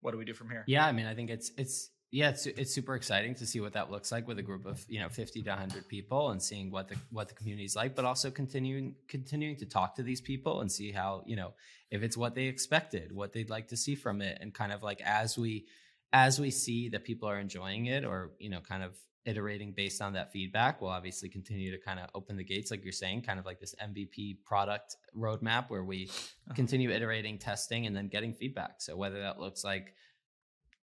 [0.00, 0.64] What do we do from here?
[0.66, 3.72] Yeah i mean i think it's it's yeah it's it's super exciting to see what
[3.74, 6.70] that looks like with a group of you know 50 to 100 people and seeing
[6.70, 10.20] what the what the community is like but also continuing continuing to talk to these
[10.20, 11.52] people and see how you know
[11.90, 14.82] if it's what they expected what they'd like to see from it and kind of
[14.82, 15.66] like as we
[16.12, 18.96] as we see that people are enjoying it or you know kind of
[19.28, 20.80] iterating based on that feedback.
[20.80, 23.60] We'll obviously continue to kind of open the gates, like you're saying, kind of like
[23.60, 26.54] this MVP product roadmap where we uh-huh.
[26.54, 28.76] continue iterating, testing, and then getting feedback.
[28.80, 29.94] So whether that looks like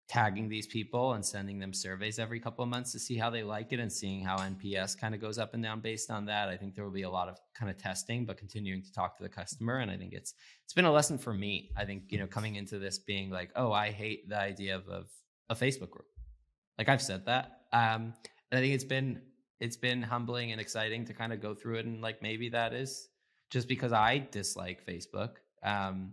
[0.07, 3.43] tagging these people and sending them surveys every couple of months to see how they
[3.43, 6.49] like it and seeing how NPS kind of goes up and down based on that.
[6.49, 9.17] I think there will be a lot of kind of testing, but continuing to talk
[9.17, 9.79] to the customer.
[9.79, 11.71] And I think it's it's been a lesson for me.
[11.77, 14.88] I think, you know, coming into this being like, oh, I hate the idea of,
[14.88, 15.07] of
[15.49, 16.07] a Facebook group.
[16.79, 17.61] Like I've said that.
[17.73, 18.12] Um,
[18.51, 19.23] and I think it's been
[19.61, 22.75] it's been humbling and exciting to kind of go through it and like maybe that
[22.75, 23.09] is
[23.51, 25.37] just because I dislike Facebook.
[25.62, 26.12] Um,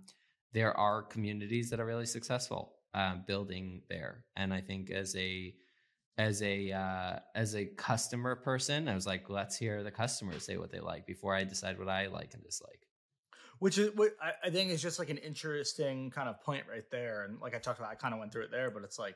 [0.54, 5.54] there are communities that are really successful uh, building there, and I think as a
[6.18, 10.58] as a uh, as a customer person, I was like, let's hear the customers say
[10.58, 12.88] what they like before I decide what I like and dislike.
[13.60, 14.12] Which is what
[14.44, 17.60] I think is just like an interesting kind of point right there, and like I
[17.60, 19.16] talked about, I kind of went through it there, but it's like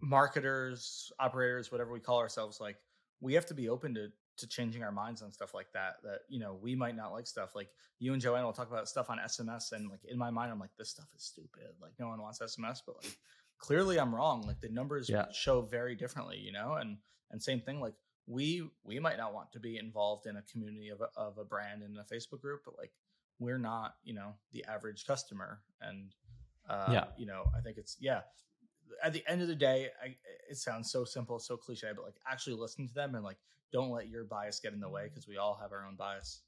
[0.00, 2.76] marketers, operators, whatever we call ourselves, like
[3.20, 5.96] we have to be open to to changing our minds on stuff like that.
[6.02, 7.50] That you know we might not like stuff.
[7.54, 10.50] Like you and joanne will talk about stuff on SMS, and like in my mind,
[10.50, 11.74] I'm like, this stuff is stupid.
[11.80, 13.16] Like no one wants SMS, but like
[13.58, 14.42] clearly I'm wrong.
[14.46, 15.26] Like the numbers yeah.
[15.32, 16.74] show very differently, you know.
[16.74, 16.96] And
[17.30, 17.94] and same thing, like
[18.26, 21.44] we we might not want to be involved in a community of a, of a
[21.44, 22.92] brand in a Facebook group, but like
[23.38, 25.60] we're not, you know, the average customer.
[25.80, 26.14] And
[26.68, 28.20] uh, yeah, you know, I think it's yeah
[29.02, 30.16] at the end of the day, I,
[30.50, 33.38] it sounds so simple, so cliche, but like actually listen to them and like
[33.72, 36.42] don't let your bias get in the way because we all have our own bias.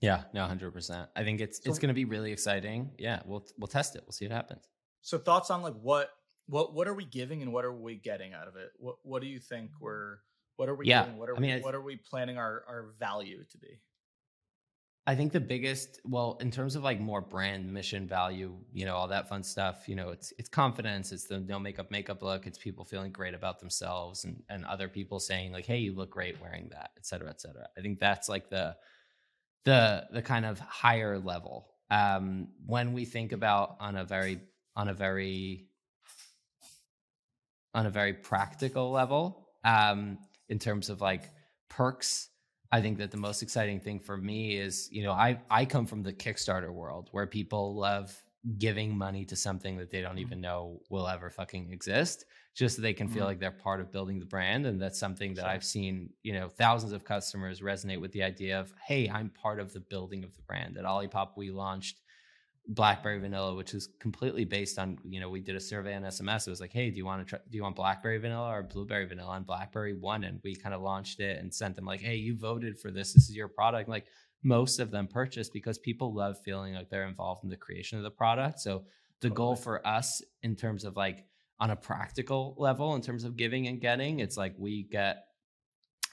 [0.00, 1.08] Yeah, no, hundred percent.
[1.16, 2.90] I think it's so, it's going to be really exciting.
[2.98, 4.02] Yeah, we'll we'll test it.
[4.04, 4.68] We'll see what happens.
[5.00, 6.10] So thoughts on like what
[6.46, 8.70] what what are we giving and what are we getting out of it?
[8.78, 10.18] What what do you think we're
[10.56, 11.06] what are we yeah?
[11.14, 13.80] What are I mean, we, what are we planning our our value to be?
[15.06, 18.96] I think the biggest, well, in terms of like more brand mission value, you know,
[18.96, 22.46] all that fun stuff, you know, it's it's confidence, it's the no makeup makeup look,
[22.46, 26.10] it's people feeling great about themselves and and other people saying like, hey, you look
[26.10, 27.68] great wearing that, et cetera, et cetera.
[27.76, 28.76] I think that's like the
[29.64, 31.68] the the kind of higher level.
[31.90, 34.40] Um, when we think about on a very
[34.74, 35.66] on a very
[37.74, 41.30] on a very practical level um, in terms of like
[41.68, 42.30] perks.
[42.74, 45.86] I think that the most exciting thing for me is, you know, I I come
[45.86, 48.20] from the Kickstarter world where people love
[48.58, 52.82] giving money to something that they don't even know will ever fucking exist just so
[52.82, 53.28] they can feel mm-hmm.
[53.28, 55.50] like they're part of building the brand and that's something that sure.
[55.50, 59.58] i've seen you know thousands of customers resonate with the idea of hey i'm part
[59.58, 62.00] of the building of the brand at olipop we launched
[62.68, 66.46] blackberry vanilla which is completely based on you know we did a survey on sms
[66.46, 68.62] it was like hey do you want to try, do you want blackberry vanilla or
[68.62, 69.36] blueberry vanilla?
[69.36, 72.36] And blackberry won and we kind of launched it and sent them like hey you
[72.36, 73.12] voted for this.
[73.12, 73.88] This is your product.
[73.88, 74.06] Like
[74.42, 78.04] most of them purchased because people love feeling like they're involved in the creation of
[78.04, 78.60] the product.
[78.60, 78.84] So
[79.20, 79.36] the totally.
[79.36, 81.24] goal for us in terms of like
[81.60, 85.24] on a practical level, in terms of giving and getting, it's like we get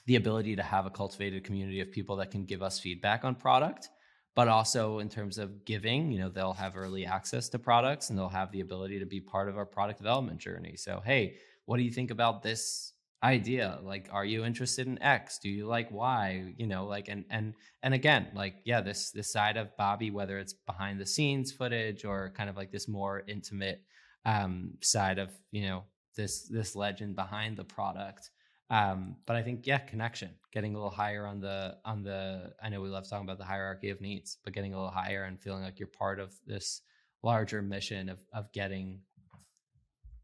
[0.06, 3.34] the ability to have a cultivated community of people that can give us feedback on
[3.34, 3.90] product
[4.34, 8.18] but also in terms of giving you know they'll have early access to products and
[8.18, 10.76] they'll have the ability to be part of our product development journey.
[10.76, 12.92] So hey what do you think about this
[13.22, 13.78] idea?
[13.82, 15.38] Like are you interested in x?
[15.38, 16.54] Do you like y?
[16.56, 20.38] You know like and and and again like yeah this this side of bobbi whether
[20.38, 23.82] it's behind the scenes footage or kind of like this more intimate
[24.24, 25.84] um side of you know
[26.16, 28.30] this this legend behind the product
[28.72, 32.68] um but i think yeah connection getting a little higher on the on the i
[32.68, 35.40] know we love talking about the hierarchy of needs but getting a little higher and
[35.40, 36.82] feeling like you're part of this
[37.22, 39.00] larger mission of of getting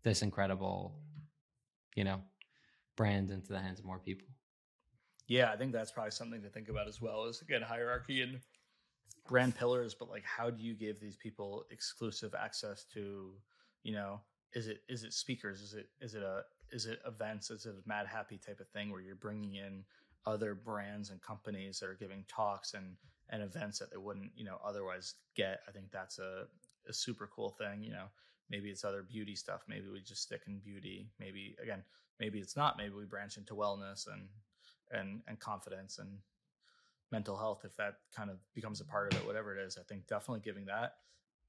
[0.02, 0.98] this incredible
[1.94, 2.20] you know
[2.98, 4.26] brand into the hands of more people.
[5.28, 7.24] Yeah, I think that's probably something to think about as well.
[7.24, 8.40] Is again hierarchy and
[9.26, 13.32] brand pillars, but like how do you give these people exclusive access to,
[13.84, 14.20] you know,
[14.54, 15.60] is it is it speakers?
[15.60, 17.50] Is it is it a is it events?
[17.50, 19.84] Is it a Madhappy type of thing where you're bringing in
[20.26, 22.96] other brands and companies that are giving talks and
[23.30, 25.60] and events that they wouldn't you know otherwise get?
[25.68, 26.46] I think that's a
[26.88, 27.82] a super cool thing.
[27.82, 28.06] You know,
[28.50, 29.62] maybe it's other beauty stuff.
[29.68, 31.10] Maybe we just stick in beauty.
[31.18, 31.82] Maybe again,
[32.20, 34.28] maybe it's not maybe we branch into wellness and
[34.90, 36.18] and and confidence and
[37.10, 39.82] mental health if that kind of becomes a part of it whatever it is i
[39.82, 40.96] think definitely giving that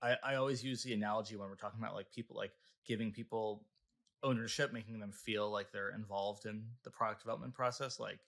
[0.02, 2.52] i i always use the analogy when we're talking about like people like
[2.88, 3.64] giving people
[4.24, 8.20] ownership making them feel like they're involved in the product development process like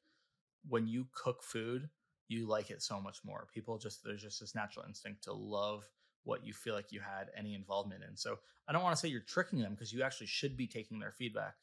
[0.68, 1.90] when you cook food
[2.28, 5.84] you like it so much more people just there's just this natural instinct to love
[6.24, 9.08] what you feel like you had any involvement in so i don't want to say
[9.08, 11.56] you're tricking them because you actually should be taking their feedback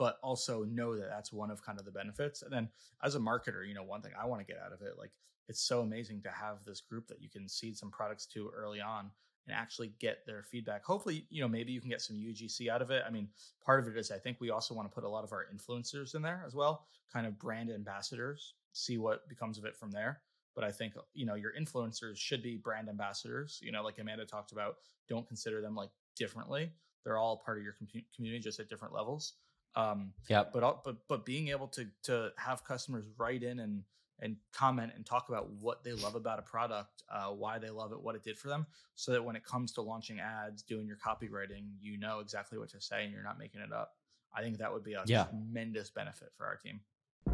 [0.00, 2.40] but also know that that's one of kind of the benefits.
[2.40, 2.70] And then
[3.04, 5.10] as a marketer, you know, one thing I want to get out of it, like
[5.46, 8.80] it's so amazing to have this group that you can seed some products to early
[8.80, 9.10] on
[9.46, 10.84] and actually get their feedback.
[10.84, 13.02] Hopefully, you know, maybe you can get some UGC out of it.
[13.06, 13.28] I mean,
[13.64, 15.46] part of it is I think we also want to put a lot of our
[15.54, 19.90] influencers in there as well, kind of brand ambassadors, see what becomes of it from
[19.90, 20.20] there.
[20.54, 23.60] But I think, you know, your influencers should be brand ambassadors.
[23.62, 24.76] You know, like Amanda talked about,
[25.08, 26.72] don't consider them like differently.
[27.04, 27.76] They're all part of your
[28.14, 29.34] community, just at different levels.
[29.76, 33.84] Um, yeah, but but but being able to to have customers write in and
[34.20, 37.92] and comment and talk about what they love about a product, uh, why they love
[37.92, 40.86] it, what it did for them, so that when it comes to launching ads, doing
[40.86, 43.94] your copywriting, you know exactly what to say and you're not making it up.
[44.34, 45.24] I think that would be a yeah.
[45.24, 46.80] tremendous benefit for our team.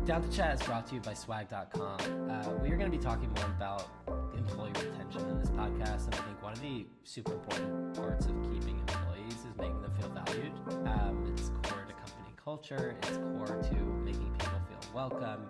[0.05, 2.31] Down to Chat is brought to you by swag.com.
[2.31, 3.88] Uh, we are going to be talking more about
[4.37, 6.05] employee retention in this podcast.
[6.07, 9.92] And I think one of the super important parts of keeping employees is making them
[9.99, 10.53] feel valued.
[10.87, 14.56] Um, it's core to company culture, it's core to making people feel
[14.97, 15.47] welcome.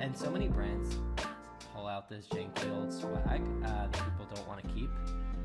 [0.00, 0.98] And so many brands
[1.72, 4.90] pull out this janky old swag uh, that people don't want to keep.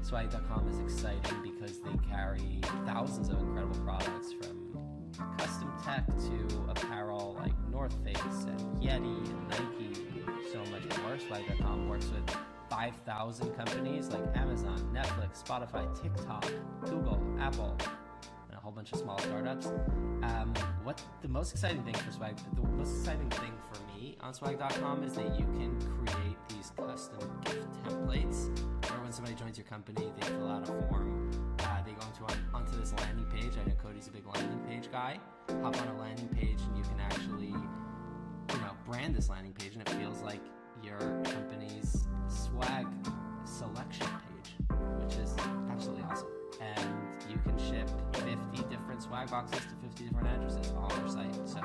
[0.02, 4.76] Swag.com is exciting because they carry thousands of incredible products from
[5.38, 10.02] custom tech to apparel like North Face and Yeti and Nike,
[10.52, 11.20] so much more.
[11.20, 12.36] Swag.com works with
[12.72, 16.52] 5,000 companies like Amazon, Netflix, Spotify, TikTok,
[16.86, 17.78] Google, Apple,
[18.74, 19.68] whole bunch of small startups.
[20.24, 24.34] Um, what the most exciting thing for Swag, the most exciting thing for me on
[24.34, 28.50] Swag.com is that you can create these custom gift templates.
[28.90, 31.30] Where when somebody joins your company, they fill out a form.
[31.60, 33.54] Uh, they go into on, onto this landing page.
[33.62, 35.20] I know Cody's a big landing page guy.
[35.62, 39.76] Hop on a landing page, and you can actually, you know, brand this landing page,
[39.76, 40.42] and it feels like
[40.84, 42.88] your company's swag
[43.46, 44.56] selection page,
[45.00, 45.36] which is
[45.70, 46.33] absolutely awesome.
[49.24, 51.48] Different boxes to 50 different addresses on our site.
[51.48, 51.62] So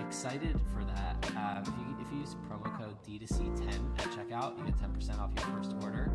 [0.00, 1.30] excited for that.
[1.36, 5.30] Uh, if, you, if you use promo code DTC10 at checkout, you get 10% off
[5.36, 6.10] your first order.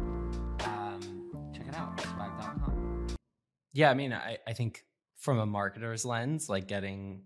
[0.65, 3.07] Um, check it out, swag.com.
[3.73, 4.85] Yeah, I mean, I, I think
[5.17, 7.21] from a marketer's lens, like getting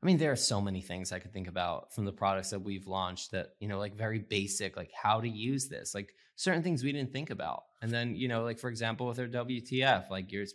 [0.00, 2.60] I mean, there are so many things I could think about from the products that
[2.60, 6.62] we've launched that, you know, like very basic, like how to use this, like certain
[6.62, 7.64] things we didn't think about.
[7.82, 10.46] And then, you know, like for example, with our WTF, like you're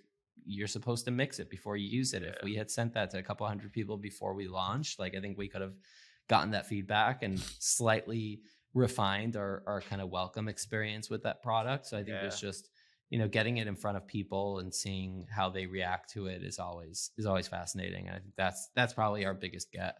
[0.45, 2.23] you're supposed to mix it before you use it.
[2.23, 2.29] Yeah.
[2.29, 5.21] If we had sent that to a couple hundred people before we launched, like I
[5.21, 5.75] think we could have
[6.27, 8.41] gotten that feedback and slightly
[8.73, 11.85] refined our, our kind of welcome experience with that product.
[11.85, 12.25] So I think yeah.
[12.25, 12.69] it's just,
[13.09, 16.43] you know, getting it in front of people and seeing how they react to it
[16.43, 18.07] is always is always fascinating.
[18.07, 19.97] And I think that's that's probably our biggest get.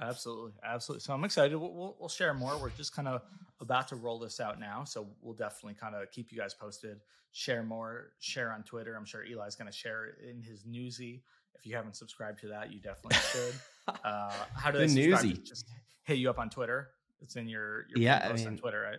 [0.00, 1.00] Absolutely, absolutely.
[1.00, 1.56] So I'm excited.
[1.56, 2.56] We'll, we'll, we'll share more.
[2.58, 3.22] We're just kind of
[3.60, 7.00] about to roll this out now, so we'll definitely kind of keep you guys posted.
[7.32, 8.12] Share more.
[8.18, 8.94] Share on Twitter.
[8.96, 11.22] I'm sure Eli's going to share in his newsy.
[11.54, 13.54] If you haven't subscribed to that, you definitely should.
[14.04, 15.34] uh, how do they the newsy?
[15.34, 15.68] Just
[16.04, 16.90] hit you up on Twitter.
[17.20, 18.98] It's in your, your yeah, I mean, on Twitter, right?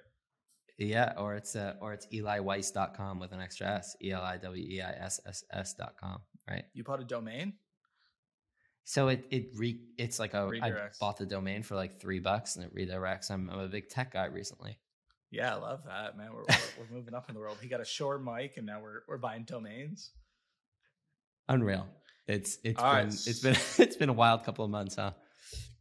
[0.78, 4.66] Yeah, or it's uh, or it's eliweiss.com with an extra S, E L I W
[4.66, 6.20] E I S S S dot com,
[6.50, 6.64] right?
[6.74, 7.54] You bought a domain?
[8.86, 10.62] So it it re it's like a Redirects.
[10.62, 13.32] I bought the domain for like three bucks and it redirects.
[13.32, 14.78] I'm I'm a big tech guy recently.
[15.32, 16.30] Yeah, I love that, man.
[16.32, 17.58] We're, we're, we're moving up in the world.
[17.60, 20.12] He got a Shure mic, and now we're we're buying domains.
[21.50, 21.88] Unreal.
[22.28, 23.14] It's it's All been right.
[23.14, 25.12] it's been it's been a wild couple of months, huh?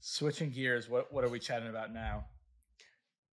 [0.01, 2.25] Switching gears, what what are we chatting about now?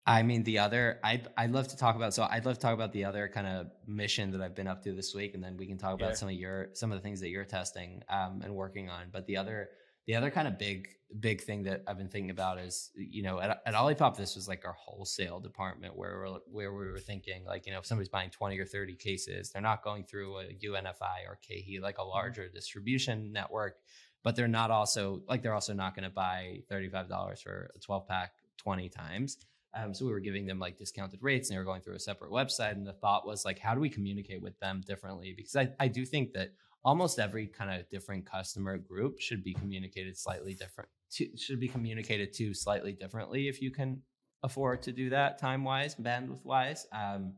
[0.10, 2.16] I mean, the other I'd I'd love to talk about.
[2.16, 4.82] So I'd love to talk about the other kind of mission that I've been up
[4.86, 6.16] to this week, and then we can talk about yeah.
[6.16, 9.10] some of your some of the things that you're testing um, and working on.
[9.12, 9.70] But the other
[10.08, 10.88] the other kind of big
[11.20, 14.48] big thing that I've been thinking about is you know at, at Olipop this was
[14.48, 18.10] like our wholesale department where we're, where we were thinking like you know if somebody's
[18.10, 22.02] buying 20 or 30 cases they're not going through a UNFI or KeHE like a
[22.02, 22.10] mm-hmm.
[22.10, 23.78] larger distribution network
[24.24, 28.08] but they're not also like they're also not going to buy $35 for a 12
[28.08, 29.38] pack 20 times
[29.76, 32.00] um, so we were giving them like discounted rates and they were going through a
[32.00, 32.72] separate website.
[32.72, 35.34] And the thought was like, how do we communicate with them differently?
[35.36, 36.54] Because I, I do think that
[36.84, 41.68] almost every kind of different customer group should be communicated slightly different to, should be
[41.68, 44.02] communicated to slightly differently if you can
[44.44, 46.88] afford to do that time wise, bandwidth wise.
[46.92, 47.34] Um,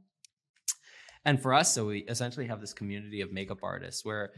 [1.25, 4.31] and for us, so we essentially have this community of makeup artists where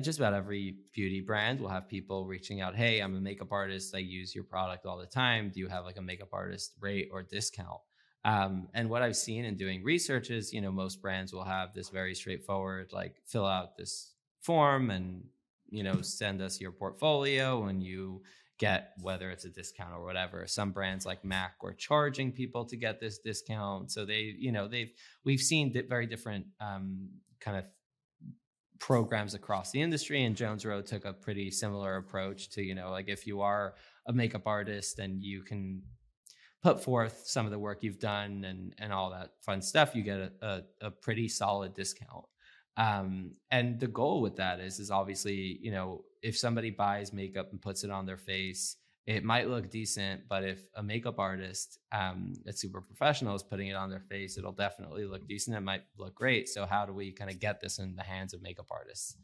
[0.00, 3.94] just about every beauty brand will have people reaching out hey i'm a makeup artist.
[3.94, 5.50] I use your product all the time.
[5.52, 7.80] Do you have like a makeup artist rate or discount?
[8.24, 11.74] Um, and what i've seen in doing research is you know most brands will have
[11.74, 15.24] this very straightforward like fill out this form and
[15.70, 18.22] you know send us your portfolio and you
[18.62, 20.46] get whether it's a discount or whatever.
[20.46, 23.90] Some brands like mac were charging people to get this discount.
[23.90, 24.92] So they you know they've
[25.24, 27.08] we've seen very different um,
[27.40, 27.64] kind of
[28.82, 32.90] programs across the industry and jones road took a pretty similar approach to you know
[32.90, 33.74] like if you are
[34.06, 35.80] a makeup artist and you can
[36.62, 40.02] put forth some of the work you've done and and all that fun stuff you
[40.02, 42.24] get a, a, a pretty solid discount.
[42.78, 47.48] Um, and the goal with that is is obviously you know if somebody buys makeup
[47.50, 48.76] and puts it on their face
[49.06, 53.68] it might look decent, but if a makeup artist um, that's super professional is putting
[53.68, 55.56] it on their face, it'll definitely look decent.
[55.56, 56.48] It might look great.
[56.48, 59.16] So how do we kind of get this in the hands of makeup artists?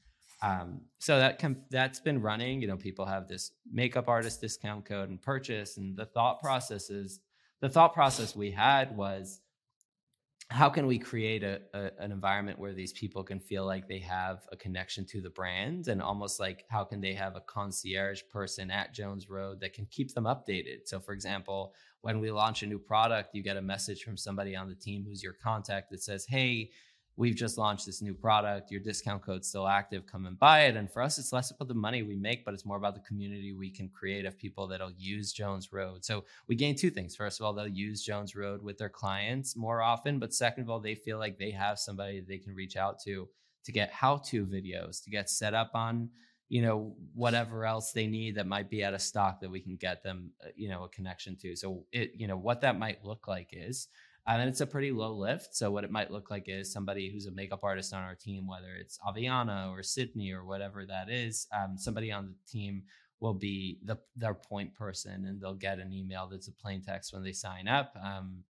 [0.42, 2.60] Um, so that com- that's been running.
[2.60, 6.90] You know, people have this makeup artist discount code and purchase, and the thought process
[6.90, 7.20] is
[7.60, 9.40] the thought process we had was
[10.50, 13.98] how can we create a, a, an environment where these people can feel like they
[13.98, 18.22] have a connection to the brand and almost like how can they have a concierge
[18.32, 20.86] person at jones road that can keep them updated?
[20.86, 24.56] So for example when we launch a new product you get a message from somebody
[24.56, 26.70] on the team who's your contact that says hey
[27.18, 28.70] we've just launched this new product.
[28.70, 30.06] Your discount code's still active.
[30.06, 30.76] Come and buy it.
[30.76, 33.00] And for us, it's less about the money we make, but it's more about the
[33.00, 36.04] community we can create of people that'll use Jones Road.
[36.04, 37.16] So we gain two things.
[37.16, 40.20] First of all, they'll use Jones Road with their clients more often.
[40.20, 43.28] But second of all, they feel like they have somebody they can reach out to
[43.64, 46.08] to get how-to videos, to get set up on
[46.48, 49.76] you know whatever else they need that might be out of stock that we can
[49.76, 53.04] get them uh, you know a connection to so it you know what that might
[53.04, 53.88] look like is
[54.36, 55.56] and it's a pretty low lift.
[55.56, 58.46] So what it might look like is somebody who's a makeup artist on our team,
[58.46, 62.82] whether it's Aviana or Sydney or whatever that is, um, somebody on the team
[63.20, 67.12] will be the their point person, and they'll get an email that's a plain text
[67.12, 68.44] when they sign up, um,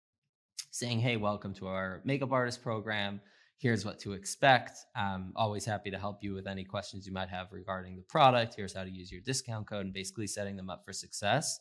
[0.70, 3.20] saying, "Hey, welcome to our makeup artist program.
[3.58, 4.78] Here's what to expect.
[4.96, 8.54] Um, always happy to help you with any questions you might have regarding the product.
[8.54, 11.60] Here's how to use your discount code, and basically setting them up for success.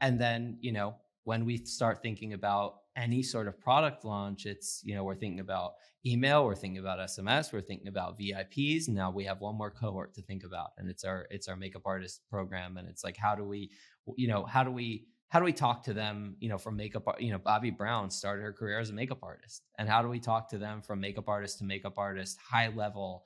[0.00, 4.80] And then, you know, when we start thinking about any sort of product launch, it's,
[4.84, 5.72] you know, we're thinking about
[6.04, 8.88] email, we're thinking about SMS, we're thinking about VIPs.
[8.88, 11.82] Now we have one more cohort to think about, and it's our it's our makeup
[11.84, 12.76] artist program.
[12.76, 13.70] And it's like, how do we,
[14.16, 17.04] you know, how do we how do we talk to them, you know, from makeup,
[17.20, 19.62] you know, Bobbi Brown started her career as a makeup artist.
[19.78, 23.22] And how do we talk to them from makeup artist to makeup artist, high level,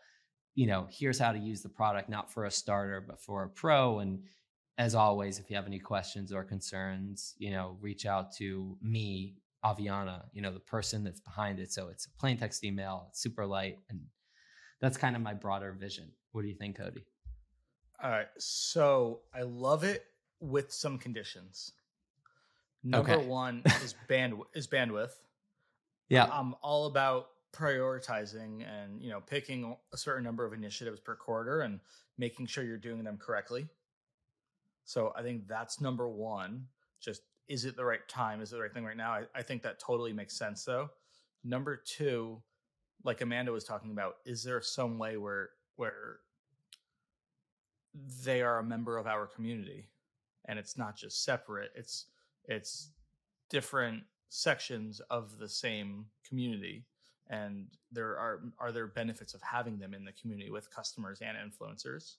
[0.55, 3.49] you know, here's how to use the product, not for a starter, but for a
[3.49, 4.01] pro.
[4.01, 4.23] And
[4.77, 9.37] as always, if you have any questions or concerns, you know, reach out to me,
[9.65, 11.73] Aviana, you know, the person that's behind it.
[11.73, 13.79] So it's a plain text email, it's super light.
[13.89, 14.01] And
[14.81, 16.13] that's kind of my broader vision.
[16.33, 17.07] What do you think, Cody?
[18.03, 18.27] All right.
[18.39, 20.05] So I love it
[20.41, 21.73] with some conditions.
[22.83, 23.27] Number Okay.
[23.27, 25.13] one is band is bandwidth.
[26.09, 26.29] Yeah.
[26.31, 31.61] I'm all about prioritizing and you know picking a certain number of initiatives per quarter
[31.61, 31.79] and
[32.19, 33.69] making sure you're doing them correctly.
[34.85, 36.67] So I think that's number one.
[37.01, 38.41] Just is it the right time?
[38.41, 39.13] Is it the right thing right now?
[39.13, 40.89] I, I think that totally makes sense though.
[41.43, 42.41] Number two,
[43.05, 46.21] like Amanda was talking about, is there some way where where
[48.25, 49.89] they are a member of our community
[50.47, 52.07] and it's not just separate, it's
[52.47, 52.91] it's
[53.51, 56.85] different sections of the same community
[57.31, 61.37] and there are are there benefits of having them in the community with customers and
[61.39, 62.17] influencers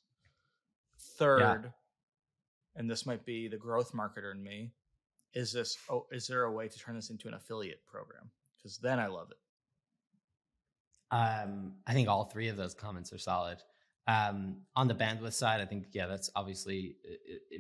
[1.17, 1.71] third
[2.75, 4.71] and this might be the growth marketer in me
[5.35, 8.77] is this oh is there a way to turn this into an affiliate program because
[8.77, 9.37] then i love it
[11.11, 13.59] Um, I think all three of those comments are solid.
[14.07, 16.97] Um, on the bandwidth side, I think yeah, that's obviously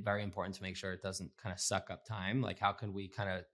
[0.03, 2.41] very important to make sure it doesn't kind of suck up time.
[2.41, 3.45] Like, how can we kind of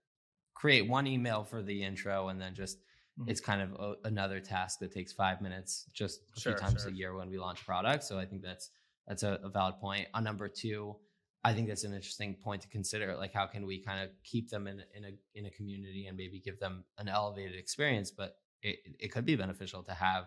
[0.54, 2.78] create one email for the intro and then just
[3.18, 3.28] Mhm.
[3.28, 6.82] it's kind of a, another task that takes five minutes just a Sure, few times
[6.82, 6.90] sure.
[6.90, 8.08] a year when we launch products.
[8.08, 8.70] So I think that's
[9.06, 10.08] that's a, a valid point.
[10.14, 10.96] On number two,
[11.44, 13.16] I think that's an interesting point to consider.
[13.16, 16.16] Like, how can we kind of keep them in in a in a community and
[16.16, 20.26] maybe give them an elevated experience, but it, it could be beneficial to have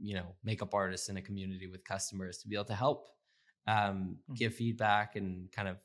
[0.00, 3.08] you know makeup artists in a community with customers to be able to help
[3.66, 4.36] um, Mhm.
[4.36, 5.78] give feedback and kind of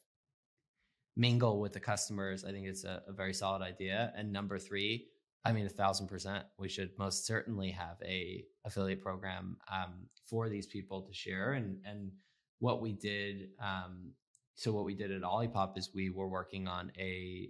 [1.15, 5.07] mingle with the customers i think it's a, a very solid idea and number three
[5.43, 10.49] i mean a thousand percent we should most certainly have a affiliate program um, for
[10.49, 12.11] these people to share and and
[12.59, 14.11] what we did um,
[14.59, 17.49] so what we did at olipop is we were working on a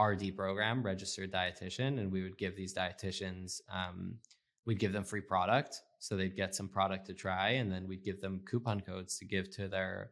[0.00, 4.16] rd program registered dietitian and we would give these dietitians um,
[4.64, 5.82] we'd give them free product.
[5.98, 9.24] So they'd get some product to try and then we'd give them coupon codes to
[9.24, 10.10] give to their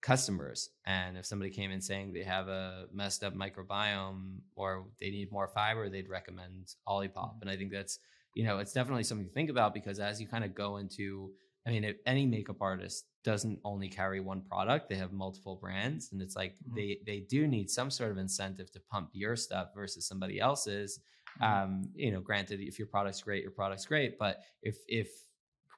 [0.00, 0.70] customers.
[0.84, 5.30] And if somebody came in saying they have a messed up microbiome or they need
[5.30, 7.40] more fiber they'd recommend olipop.
[7.40, 7.98] And i think that's
[8.34, 11.30] you know it's definitely something to think about because as you kind of go into
[11.66, 16.10] i mean if any makeup artist doesn't only carry one product they have multiple brands
[16.12, 16.74] and it's like Mhm.
[16.76, 21.00] they they do need some sort of incentive to pump your stuff versus somebody else's
[21.40, 21.44] Mhm.
[21.44, 24.18] um, you know, granted, if your product's great, your product's great.
[24.18, 25.08] But if if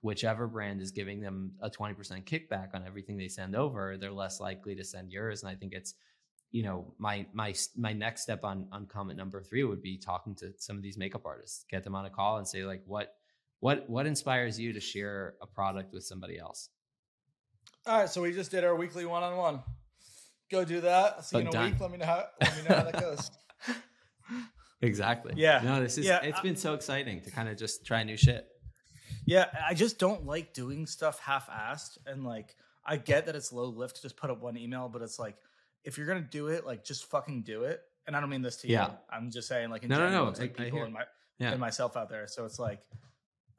[0.03, 4.11] whichever brand is giving them a twenty percent kickback on everything they send over, they're
[4.12, 5.43] less likely to send yours.
[5.43, 5.95] And I think it's,
[6.51, 10.35] you know, my my my next step on on comment number three would be talking
[10.37, 13.14] to some of these makeup artists, get them on a call, and say like, what
[13.61, 16.68] what what inspires you to share a product with somebody else?
[17.86, 19.62] all right so we just did our weekly one-on-one
[20.50, 21.70] go do that I'll see you in a Done.
[21.72, 23.30] week let me know how let me know how that goes
[24.82, 25.32] Exactly.
[25.36, 25.61] Yeah.
[25.64, 28.16] No, this is Yeah, it's I- been so exciting to kind of just try new
[28.18, 28.46] shit.
[29.24, 33.64] Yeah, I just don't like doing stuff half-assed, and like I get that it's low
[33.68, 35.36] lift to just put up one email, but it's like
[35.84, 37.80] if you're gonna do it, like just fucking do it.
[38.07, 38.88] And I don't mean this to Yeah.
[38.88, 38.92] you.
[39.11, 40.86] I'm just saying, like in No, no, general, no, it's like I- I people hear-
[40.86, 41.05] in my
[41.38, 41.52] Yeah.
[41.52, 42.26] and myself out there.
[42.26, 42.80] So it's like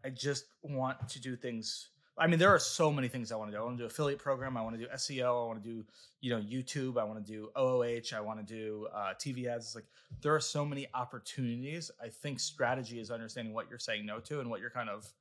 [0.06, 1.90] I just want to do things.
[2.18, 3.62] I mean, there are so many things I want to do.
[3.62, 4.56] I want to do affiliate program.
[4.56, 5.44] I want to do SEO.
[5.44, 5.84] I want to do
[6.22, 6.98] you know YouTube.
[6.98, 8.16] I want to do OOH.
[8.16, 9.66] I want to do uh, TV ads.
[9.66, 9.86] It's like
[10.22, 11.92] there are so many opportunities.
[12.02, 15.12] I think strategy is understanding what you're saying no to and what you're kind of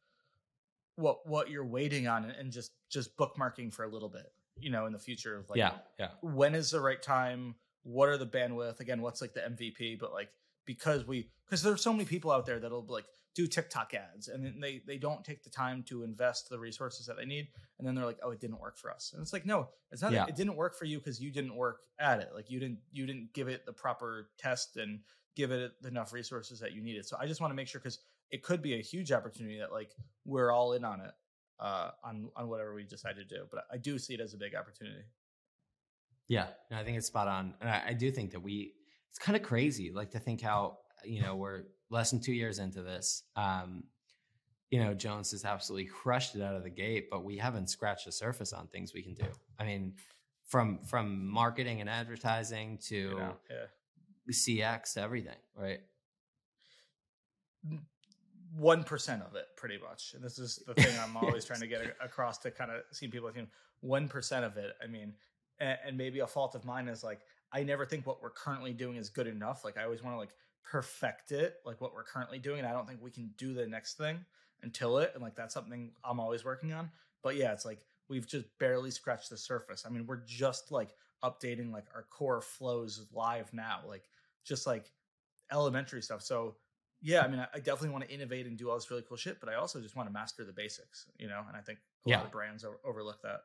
[0.97, 4.32] what what you're waiting on and just just bookmarking for a little bit.
[4.61, 6.11] You know, in the future of like yeah, yeah.
[6.20, 10.12] when is the right time what are the bandwidth again what's like the mvp but
[10.12, 10.30] like
[10.66, 14.44] because we because there's so many people out there that'll like do tiktok ads and
[14.44, 17.48] then they they don't take the time to invest the resources that they need
[17.78, 20.02] and then they're like oh it didn't work for us and it's like no it's
[20.02, 20.26] not Yeah.
[20.26, 23.06] it didn't work for you because you didn't work at it like you didn't you
[23.06, 25.00] didn't give it the proper test and
[25.36, 27.98] give it enough resources that you needed so i just want to make sure because
[28.30, 29.90] it could be a huge opportunity that like
[30.24, 31.12] we're all in on it
[31.60, 34.36] uh on on whatever we decide to do but i do see it as a
[34.38, 35.02] big opportunity
[36.28, 38.72] Yeah, no, I think it's spot on, and I, I do think that we.
[39.14, 42.58] It's kind of crazy, like to think how you know we're less than two years
[42.58, 43.22] into this.
[43.36, 43.84] Um,
[44.70, 48.06] you know, Jones has absolutely crushed it out of the gate, but we haven't scratched
[48.06, 49.26] the surface on things we can do.
[49.58, 49.94] I mean,
[50.48, 53.66] from from marketing and advertising to you know yeah
[54.32, 55.80] CX, to everything, right?
[58.56, 60.14] one percent of it, pretty much.
[60.14, 63.08] And this is the thing I'm always trying to get across to kind of see
[63.08, 63.46] people like
[63.80, 64.74] one percent of it.
[64.82, 65.14] I mean,
[65.58, 67.20] and, and maybe a fault of mine is like
[67.55, 69.64] I never think what we're currently doing is good enough.
[69.64, 70.34] Like I always want to like
[70.64, 73.66] perfect it, like what we're currently doing, and I don't think we can do the
[73.66, 74.24] next thing
[74.62, 75.12] until it.
[75.14, 76.90] And like that's something I'm always working on.
[77.22, 79.84] But yeah, it's like we've just barely scratched the surface.
[79.86, 84.09] I mean, we're just like updating like our core flows live now, like
[84.44, 84.90] just like
[85.52, 86.22] elementary stuff.
[86.22, 86.57] So
[87.00, 89.16] yeah, I mean, I, I definitely want to innovate and do all this really cool
[89.16, 91.42] shit, but I also just want to master the basics, you know.
[91.46, 92.16] And I think a Yeah.
[92.16, 93.40] lot of brands o- overlook that.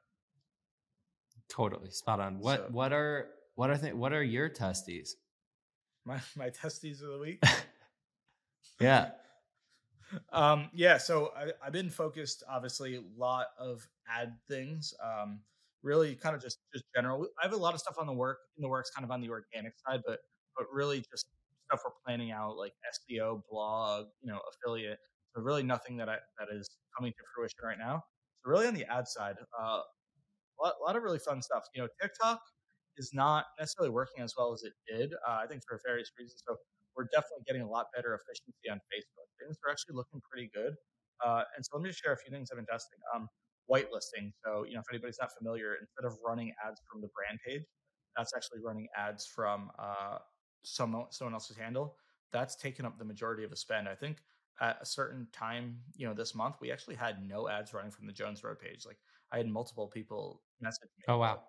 [1.47, 2.39] Totally spot on.
[2.39, 3.27] What So- what are
[3.59, 5.17] what are th- what are your testes?
[6.05, 7.43] My my testes of the week.
[8.79, 9.11] Yeah.
[10.31, 14.93] um, yeah, so I, I've been focused, obviously, a lot of ad things.
[15.03, 15.41] Um,
[15.83, 17.27] really, kind of just just general.
[17.37, 19.19] I have a lot of stuff on the work in the works, kind of on
[19.19, 20.19] the organic side, but
[20.57, 21.25] but really just
[21.67, 22.71] stuff we're planning out, like
[23.11, 24.99] SEO, blog, you know, affiliate.
[25.35, 28.05] So really, nothing that I that is coming to fruition right now.
[28.45, 31.65] So really, on the ad side, uh, a lot, a lot of really fun stuff.
[31.75, 32.39] You know, TikTok
[32.99, 35.13] is not necessarily working as well as it did.
[35.27, 36.43] Uh, I think for various reasons.
[36.45, 36.57] So
[36.95, 39.27] we're definitely getting a lot better efficiency on Facebook.
[39.41, 40.75] Things are actually looking pretty good.
[41.25, 42.99] Uh, and so let me just share a few things I've been testing.
[43.15, 43.27] Um,
[43.71, 44.31] whitelisting.
[44.43, 47.63] So, you know, if anybody's not familiar, instead of running ads from the brand page,
[48.17, 50.17] that's actually running ads from uh,
[50.63, 51.95] someone someone else's handle.
[52.31, 53.87] That's taken up the majority of the spend.
[53.87, 54.17] I think
[54.61, 58.07] at a certain time, you know, this month, we actually had no ads running from
[58.07, 58.85] the Jones Road page.
[58.85, 58.97] Like
[59.31, 61.05] I had multiple people message me.
[61.07, 61.39] Oh wow.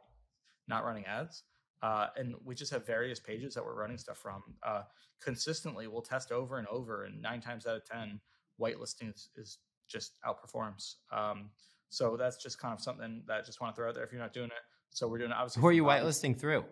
[0.70, 1.42] Not running ads.
[1.82, 4.42] Uh, and we just have various pages that we're running stuff from.
[4.62, 4.82] Uh,
[5.20, 8.20] consistently, we'll test over and over, and nine times out of ten,
[8.60, 9.58] whitelisting is, is
[9.88, 10.96] just outperforms.
[11.10, 11.50] Um,
[11.88, 14.12] so that's just kind of something that I just want to throw out there if
[14.12, 14.62] you're not doing it.
[14.90, 15.60] So we're doing it obviously.
[15.60, 16.02] Who are you Bobbi.
[16.02, 16.64] whitelisting through?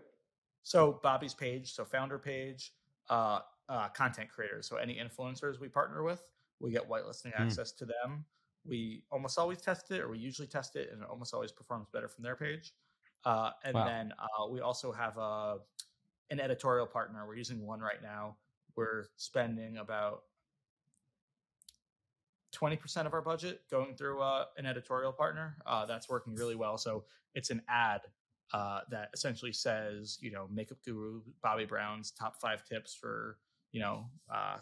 [0.63, 2.73] So Bobbi's page, so founder page,
[3.11, 4.69] uh, uh, content creators.
[4.69, 6.23] So any influencers we partner with,
[6.61, 7.43] we get whitelisting Hmm.
[7.43, 8.25] access to them.
[8.65, 11.89] We almost always test it, or we usually test it, and it almost always performs
[11.93, 12.75] better from their page.
[13.25, 13.85] Uh, and Wow.
[13.85, 15.59] then uh, we also have a
[16.31, 17.27] an editorial partner.
[17.27, 18.37] We're using one right now.
[18.77, 20.25] We're spending about
[22.53, 25.57] twenty percent of our budget going through uh, an editorial partner.
[25.67, 26.79] Uh, that's working really well.
[26.79, 27.05] So
[27.35, 28.03] it's an ad
[28.53, 33.39] uh, that essentially says, you know, makeup guru Bobbi Brown's top five tips for,
[33.73, 34.57] you know, uh,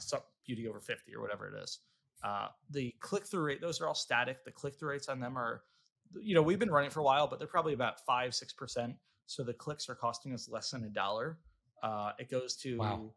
[0.45, 1.81] beauty over 50 or whatever it is.
[2.25, 4.45] Uh, the click through rate, those are all static.
[4.45, 5.63] The click through rates on them are,
[6.21, 8.95] you know, we've been running for a while, but they're probably about five, 6%.
[9.27, 11.39] So the clicks are costing us less than a dollar.
[11.83, 13.15] Uh, it goes to, Wow.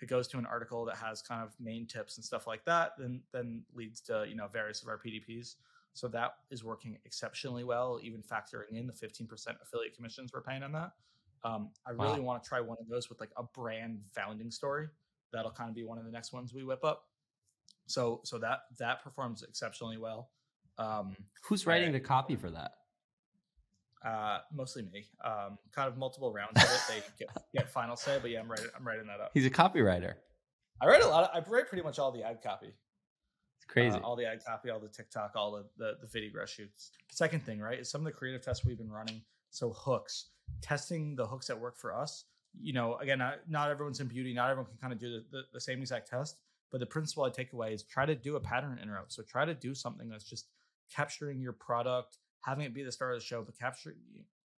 [0.00, 2.92] it goes to an article that has kind of main tips and stuff like that,
[2.98, 5.56] then, then leads to, you know, various of our PDPs.
[5.94, 9.28] So that is working exceptionally well, even factoring in the 15%
[9.62, 10.92] affiliate commissions we're paying on that.
[11.44, 12.24] Um, I really Wow.
[12.26, 14.88] want to try one of those with like a brand founding story.
[15.32, 17.08] That'll kind of be one of the next ones we whip up.
[17.86, 20.30] So so that that performs exceptionally well.
[20.78, 22.72] Um, Who's writing the copy for that?
[24.04, 25.06] uh, mostly me.
[25.24, 26.80] Um, kind of multiple rounds of it.
[26.88, 29.30] They get, get final say, but yeah, I'm writing I'm writing that up.
[29.34, 30.14] He's a copywriter.
[30.80, 31.24] I write a lot.
[31.24, 32.68] Of, I write pretty much all the ad copy.
[32.68, 33.96] It's crazy.
[33.96, 36.90] Uh, all the ad copy, all the TikTok, all the, the the video shoots.
[37.10, 39.22] Second thing, right, is some of the creative tests we've been running.
[39.50, 42.24] So hooks, testing the hooks that work for us.
[42.60, 44.34] You know, again, not, not everyone's in beauty.
[44.34, 46.38] Not everyone can kind of do the, the, the same exact test.
[46.70, 49.12] But the principle I take away is try to do a pattern interrupt.
[49.12, 50.46] So try to do something that's just
[50.94, 53.96] capturing your product, having it be the star of the show, but capturing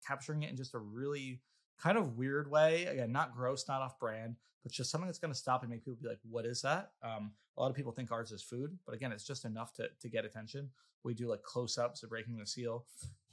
[0.06, 1.42] capturing it in just a really
[1.82, 2.86] kind of weird way.
[2.86, 5.84] Again, not gross, not off brand, but just something that's going to stop and make
[5.84, 8.78] people be like, "What is that?" Um, a lot of people think ours is food,
[8.86, 10.70] but again, it's just enough to to get attention.
[11.04, 12.86] We do like close ups of breaking the seal.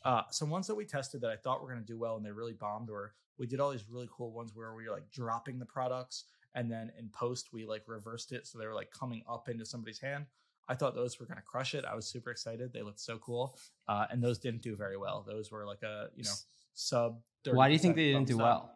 [0.05, 2.25] Uh, some ones that we tested that I thought were going to do well and
[2.25, 5.11] they really bombed were we did all these really cool ones where we were like
[5.11, 6.25] dropping the products
[6.55, 9.65] and then in post we like reversed it so they were like coming up into
[9.65, 10.27] somebody's hand.
[10.71, 11.85] I thought those were going to crush it.
[11.85, 12.73] I was super excited.
[12.73, 13.59] They looked so cool,
[13.89, 15.25] uh, and those didn't do very well.
[15.27, 16.31] Those were like a you know
[16.75, 17.21] sub.
[17.45, 18.41] Why do you think they didn't do up.
[18.41, 18.73] well?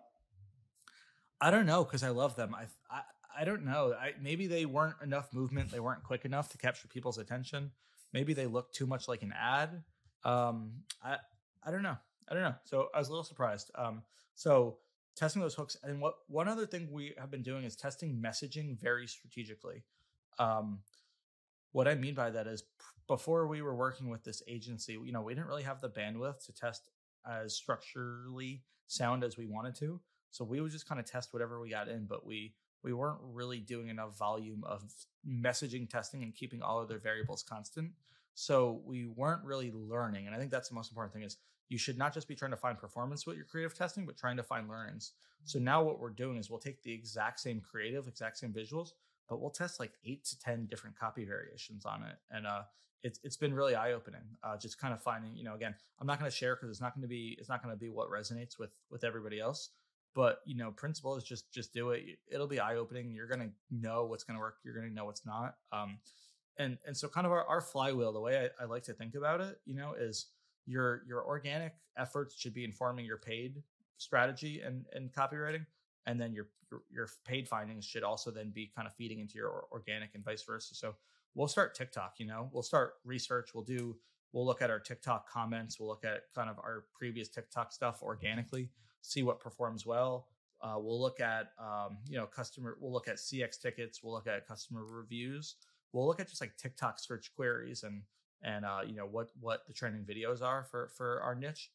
[1.41, 2.53] I don't know because I love them.
[2.53, 3.03] I, I
[3.39, 3.95] I don't know.
[3.99, 5.71] I maybe they weren't enough movement.
[5.71, 7.71] They weren't quick enough to capture people's attention.
[8.13, 9.85] Maybe they looked too much like an ad.
[10.25, 11.19] Um, I
[11.65, 11.97] I don't know.
[12.29, 12.55] I don't know.
[12.65, 13.71] So I was a little surprised.
[13.77, 14.03] Um,
[14.35, 14.79] so
[15.15, 18.81] testing those hooks and what one other thing we have been doing is testing messaging
[18.81, 19.85] very strategically.
[20.41, 20.81] Um,
[21.75, 22.63] what I mean by that is
[23.09, 26.47] before we were working with this agency, you know, we didn't really have the bandwidth
[26.47, 26.89] to test
[27.29, 30.01] as structurally sound as we wanted to.
[30.31, 32.55] So we would just kind of test whatever we got in, but we
[32.85, 34.85] we weren't really doing enough volume of
[35.29, 37.91] messaging testing and keeping all of their variables constant.
[38.35, 40.27] So we weren't really learning.
[40.27, 41.39] And I think that's the most important thing is
[41.71, 44.37] you should not just be trying to find performance with your creative testing, but trying
[44.37, 45.13] to find learnings.
[45.45, 48.91] So now what we're doing is we'll take the exact same creative, exact same visuals,
[49.29, 52.17] but we'll test like eight to 10 different copy variations on it.
[52.31, 52.63] And uh,
[53.03, 54.23] it's, it's been really eye opening.
[54.43, 56.81] Uh, just kind of finding, you know, again, I'm not going to share because it's
[56.81, 59.71] not going to be, it's not going to be what resonates with, with everybody else
[60.15, 64.05] but you know principle is just just do it it'll be eye-opening you're gonna know
[64.05, 65.99] what's gonna work you're gonna know what's not um
[66.59, 69.15] and and so kind of our, our flywheel the way I, I like to think
[69.15, 70.27] about it you know is
[70.67, 73.63] your your organic efforts should be informing your paid
[73.99, 75.67] strategy and and copywriting
[76.07, 76.49] and then your
[76.91, 80.43] your, paid findings should also then be kind of feeding into your organic and vice
[80.43, 80.75] versa.
[80.75, 80.95] So
[81.35, 82.15] we'll start TikTok.
[82.19, 83.55] You know, we'll start research.
[83.55, 83.97] We'll do.
[84.33, 85.79] We'll look at our TikTok comments.
[85.79, 90.27] We'll look at kind of our previous TikTok stuff organically, see what performs well.
[90.61, 92.77] Uh, we'll look at um, you know customer.
[92.81, 94.03] We'll look at CX tickets.
[94.03, 95.57] We'll look at customer reviews.
[95.93, 98.03] We'll look at just like TikTok search queries and
[98.43, 101.71] and uh, you know what what the trending videos are for for our niche.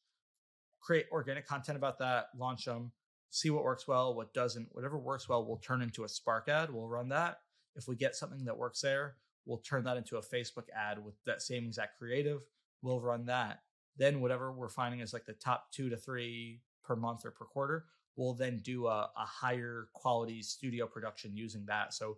[0.82, 2.28] Create organic content about that.
[2.38, 2.92] Launch them.
[3.30, 4.70] See what works well, what doesn't.
[4.72, 6.72] Whatever works well, we'll turn into a Spark ad.
[6.72, 7.40] We'll run that.
[7.76, 9.16] If we get something that works there,
[9.50, 12.46] We'll turn that into a Facebook ad with that same exact creative.
[12.84, 13.62] We'll run that.
[13.98, 17.46] Then whatever we're finding is like the top two to three per month or per
[17.46, 21.96] quarter, we'll then do a, a higher quality studio production using that.
[21.96, 22.18] So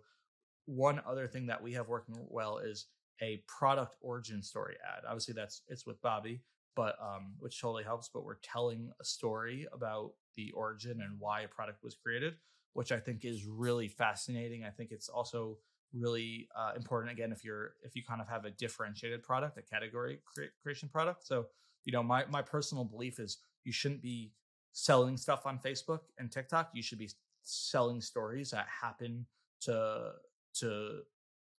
[0.66, 2.86] one other thing that we have working well is
[3.22, 5.04] a product origin story ad.
[5.06, 6.40] Obviously, that's it's with Bobbi,
[6.76, 8.10] but um, which totally helps.
[8.12, 12.34] But we're telling a story about the origin and why a product was created,
[12.72, 14.64] which I think is really fascinating.
[14.64, 15.58] I think it's also
[15.94, 19.62] really uh, important again if you're if you kind of have a differentiated product a
[19.62, 21.26] category cre- creation product.
[21.26, 21.46] So
[21.84, 24.32] you know my my personal belief is you shouldn't be
[24.72, 26.70] selling stuff on facebook and tiktok.
[26.72, 27.10] You should be
[27.42, 29.26] selling stories that happen
[29.62, 30.12] to
[30.54, 31.00] to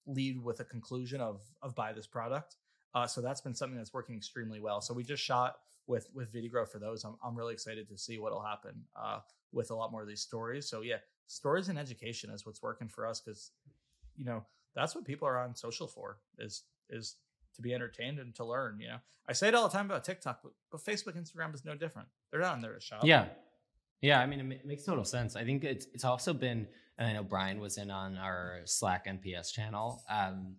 [0.06, 2.56] lead with a conclusion of of buy this product.
[2.96, 4.80] Uh, so that's been something that's working extremely well.
[4.82, 5.58] So we just shot
[5.88, 9.20] with with VideoGrow for those i'm, I'm really excited to see what'll happen uh,
[9.54, 10.68] with a lot more of these stories.
[10.68, 13.52] So yeah stories and education is what's working for us because
[14.18, 14.44] you know
[14.76, 17.16] that's what people are on social for is is
[17.56, 18.98] to be entertained and to learn you know?
[19.28, 22.08] I say it all the time about tiktok but, but facebook instagram is no different.
[22.32, 23.04] They're not on there to shop.
[23.04, 23.28] Yeah.
[24.02, 25.36] Yeah i mean it makes total sense.
[25.36, 26.68] I think it's it's also been
[26.98, 30.56] and i know brian was in on our slack nps channel um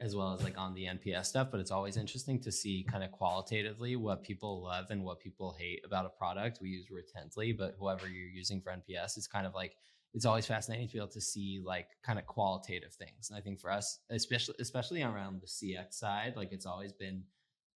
[0.00, 3.04] as well as like on the nps stuff but it's always interesting to see kind
[3.04, 7.56] of qualitatively what people love and what people hate about a product we use Retently
[7.56, 9.76] but whoever you're using for nps it's kind of like
[10.14, 13.28] it's always fascinating to be able to see like kind of qualitative things.
[13.28, 17.24] And I think for us, especially especially around the CX side, like it's always been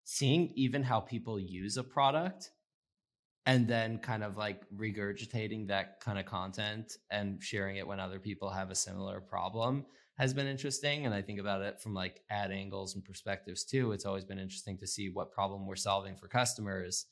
[0.03, 2.51] seeing even how people use a product
[3.47, 8.20] and then kind of like regurgitating that kind of content and sharing it when other
[8.20, 9.86] people have a similar problem
[10.18, 13.91] has been interesting and i think about it from like ad angles and perspectives too
[13.91, 17.05] it's always been interesting to see what problem we're solving for customers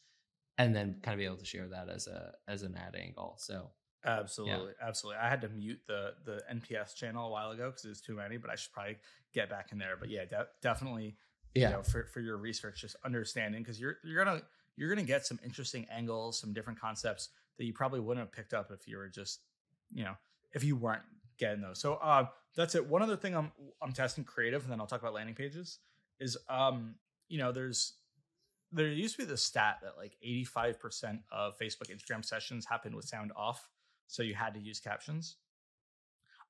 [0.58, 3.36] and then kind of be able to share that as a as an ad angle
[3.38, 3.70] so
[4.06, 4.88] Absolutely, yeah.
[4.88, 5.20] absolutely.
[5.22, 8.16] I had to mute the the NPS channel a while ago because it was too
[8.16, 8.97] many, but I should probably
[9.34, 9.95] get back in there.
[9.99, 11.18] But yeah, de- definitely.
[11.56, 11.70] Yeah.
[11.70, 14.41] You know, for for your research, just understanding because you're you're gonna
[14.76, 18.53] you're gonna get some interesting angles, some different concepts that you probably wouldn't have picked
[18.53, 19.39] up if you were just
[19.91, 20.16] you know
[20.53, 21.03] if you weren't
[21.39, 21.80] getting those.
[21.80, 22.26] So uh,
[22.56, 22.88] that's it.
[22.88, 23.51] One other thing I'm
[23.82, 25.80] I'm testing creative, and then I'll talk about landing pages.
[26.20, 26.95] Is um
[27.28, 27.93] you know there's
[28.72, 33.06] there used to be the stat that like 85% of Facebook Instagram sessions happen with
[33.06, 33.70] sound off
[34.08, 35.38] so you had to use captions.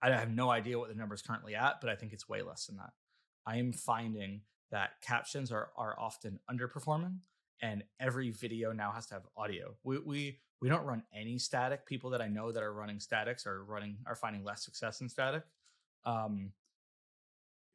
[0.01, 2.41] I have no idea what the number is currently at, but I think it's way
[2.41, 2.91] less than that.
[3.45, 4.41] I am finding
[4.71, 7.19] that captions are are often underperforming,
[7.61, 9.75] and every video now has to have audio.
[9.83, 11.85] We we we don't run any static.
[11.85, 15.09] People that I know that are running statics are running are finding less success in
[15.09, 15.43] static.
[16.05, 16.51] Um,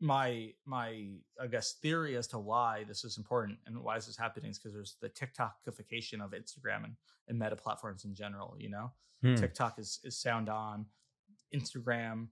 [0.03, 1.09] my my
[1.41, 4.59] I guess theory as to why this is important and why this is happening is
[4.59, 6.95] because there's the TikTokification of Instagram and,
[7.28, 8.57] and meta platforms in general.
[8.59, 9.35] You know, Hmm.
[9.35, 10.87] TikTok is is sound on.
[11.55, 12.28] Instagram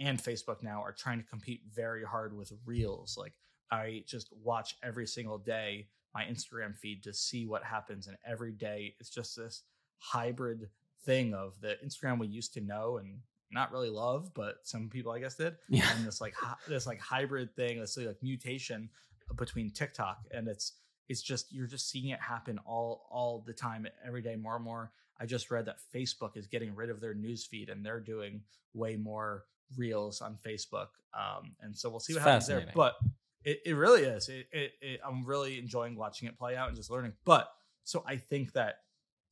[0.00, 3.16] and Facebook now are trying to compete very hard with Reels.
[3.16, 3.34] Like
[3.70, 8.52] I just watch every single day my Instagram feed to see what happens, and every
[8.52, 9.62] day it's just this
[9.98, 10.68] hybrid
[11.04, 13.20] thing of the Instagram we used to know and
[13.50, 15.56] not really love, but some people I guess did.
[15.68, 15.88] Yeah.
[15.94, 18.90] And this like hi- this like hybrid thing, this like mutation
[19.36, 20.72] between TikTok, and it's
[21.08, 24.64] it's just you're just seeing it happen all all the time, every day, more and
[24.64, 24.92] more.
[25.18, 28.42] I just read that Facebook is getting rid of their news feed and they're doing
[28.74, 29.44] way more
[29.76, 30.88] reels on Facebook.
[31.14, 32.70] Um, and so we'll see what it's happens there.
[32.74, 32.96] But
[33.44, 34.28] it, it really is.
[34.28, 37.14] It, it, it, I'm really enjoying watching it play out and just learning.
[37.24, 37.48] But
[37.84, 38.80] so I think that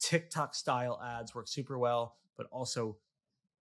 [0.01, 2.97] TikTok style ads work super well, but also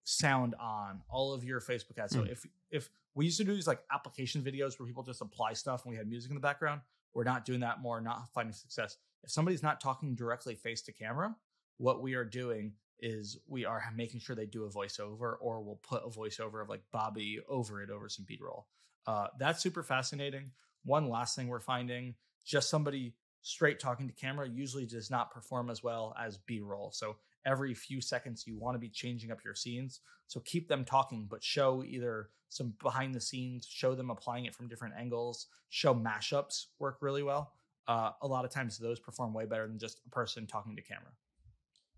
[0.03, 2.13] sound on all of your Facebook ads.
[2.13, 2.25] Mm.
[2.25, 5.53] So if if we used to do these like application videos where people just apply
[5.53, 6.81] stuff and we had music in the background,
[7.13, 8.97] we're not doing that more, not finding success.
[9.23, 11.35] If somebody's not talking directly face to camera,
[11.77, 15.79] what we are doing is we are making sure they do a voiceover or we'll
[15.83, 18.67] put a voiceover of like Bobbi over it over some B-roll.
[19.05, 20.51] Uh, that's super fascinating.
[20.85, 25.69] One last thing we're finding, just somebody straight talking to camera usually does not perform
[25.69, 26.91] as well as B-roll.
[26.91, 30.01] So every few seconds you want to be changing up your scenes.
[30.27, 34.55] So keep them talking, but show either some behind the scenes, show them applying it
[34.55, 37.53] from different angles, show mashups work really well.
[37.87, 40.81] Uh, a lot of times those perform way better than just a person talking to
[40.81, 41.11] camera.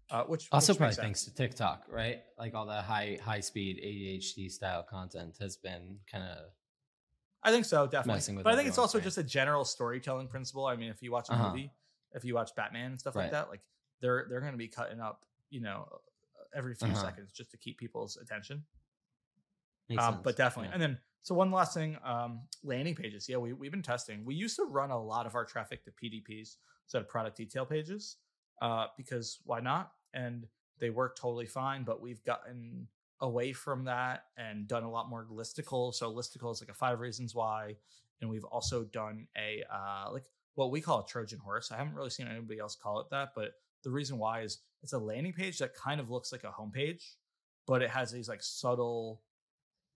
[0.09, 2.21] uh, which also which probably thanks to TikTok, right?
[2.37, 6.37] Like all the high high speed ADHD style content has been kind of.
[7.43, 8.41] I think so, definitely.
[8.41, 9.03] But I think it's also brain.
[9.03, 10.65] just a general storytelling principle.
[10.65, 11.49] I mean, if you watch a uh-huh.
[11.49, 11.71] movie,
[12.13, 13.23] if you watch Batman and stuff right.
[13.23, 13.61] like that, like
[14.01, 15.87] they're they're going to be cutting up, you know,
[16.55, 17.01] every few uh-huh.
[17.01, 18.63] seconds just to keep people's attention.
[19.97, 20.73] Um, but definitely, yeah.
[20.73, 23.29] and then so one last thing, um, landing pages.
[23.29, 24.25] Yeah, we we've been testing.
[24.25, 27.65] We used to run a lot of our traffic to PDPs, so to product detail
[27.65, 28.17] pages,
[28.61, 29.91] uh, because why not?
[30.13, 30.47] And
[30.79, 31.83] they work totally fine.
[31.83, 32.87] But we've gotten
[33.21, 35.93] away from that and done a lot more listicle.
[35.93, 37.75] So listicle is like a five reasons why,
[38.21, 40.25] and we've also done a uh, like
[40.55, 41.71] what we call a Trojan horse.
[41.71, 43.51] I haven't really seen anybody else call it that, but
[43.85, 47.13] the reason why is it's a landing page that kind of looks like a homepage,
[47.65, 49.21] but it has these like subtle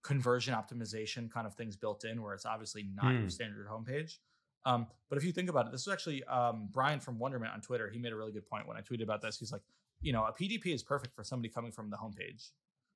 [0.04, 3.30] conversion optimization kind of things built in where it's obviously not your hmm.
[3.30, 4.18] standard homepage.
[4.66, 7.62] Um, but if you think about it, this is actually um, Brian from Wonderment on
[7.62, 7.90] Twitter.
[7.90, 9.38] He made a really good point when I tweeted about this.
[9.38, 9.62] He's like,
[10.02, 12.50] you know, a PDP is perfect for somebody coming from the homepage.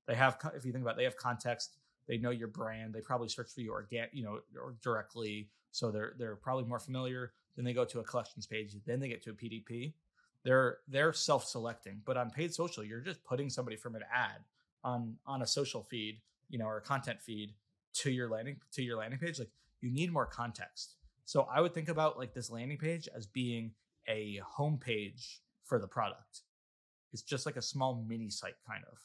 [0.07, 1.77] They have, if you think about, it, they have context.
[2.07, 2.93] They know your brand.
[2.93, 6.79] They probably search for you organ, you know, or directly, so they're they're probably more
[6.79, 7.31] familiar.
[7.55, 8.75] Then they go to a collections page.
[8.85, 9.93] Then they get to a PDP
[10.43, 14.43] they're they're self-selecting but on paid social you're just putting somebody from an ad
[14.83, 16.19] on on a social feed
[16.49, 17.53] you know or a content feed
[17.93, 19.49] to your landing to your landing page like
[19.81, 20.95] you need more context.
[21.25, 23.71] So i would think about like this landing page as being
[24.07, 26.41] a homepage for the product.
[27.11, 28.97] It's just like a small mini site kind of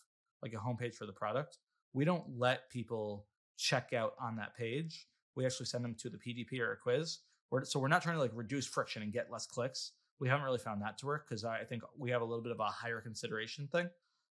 [0.42, 1.58] like a homepage for the product.
[1.92, 3.26] We don't let people
[3.56, 5.08] check out on that page.
[5.34, 7.18] We actually send them to the pdp or a quiz.
[7.64, 10.58] So we're not trying to like reduce friction and get less clicks we haven't really
[10.58, 13.00] found that to work because I think we have a little bit of a higher
[13.00, 13.88] consideration thing.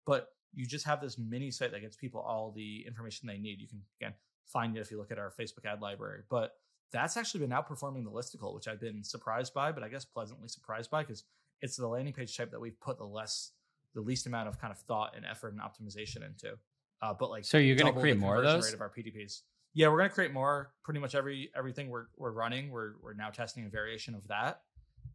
[0.06, 3.60] But you just have this mini site that gets people all the information they need.
[3.60, 4.14] You can again
[4.46, 6.22] find it if you look at our Facebook ad library.
[6.28, 6.52] But
[6.90, 10.48] that's actually been outperforming the listicle, which I've been surprised by, but I guess pleasantly
[10.48, 11.24] surprised by because
[11.60, 13.52] it's the landing page type that we've put the less
[13.94, 16.56] the least amount of kind of thought and effort and optimization into.
[17.02, 18.66] Uh, but like, so you're going to create more of those?
[18.66, 19.42] Rate of our PDPs.
[19.74, 20.72] Yeah, we're going to create more.
[20.82, 24.62] Pretty much every everything we're we're running, we're we're now testing a variation of that.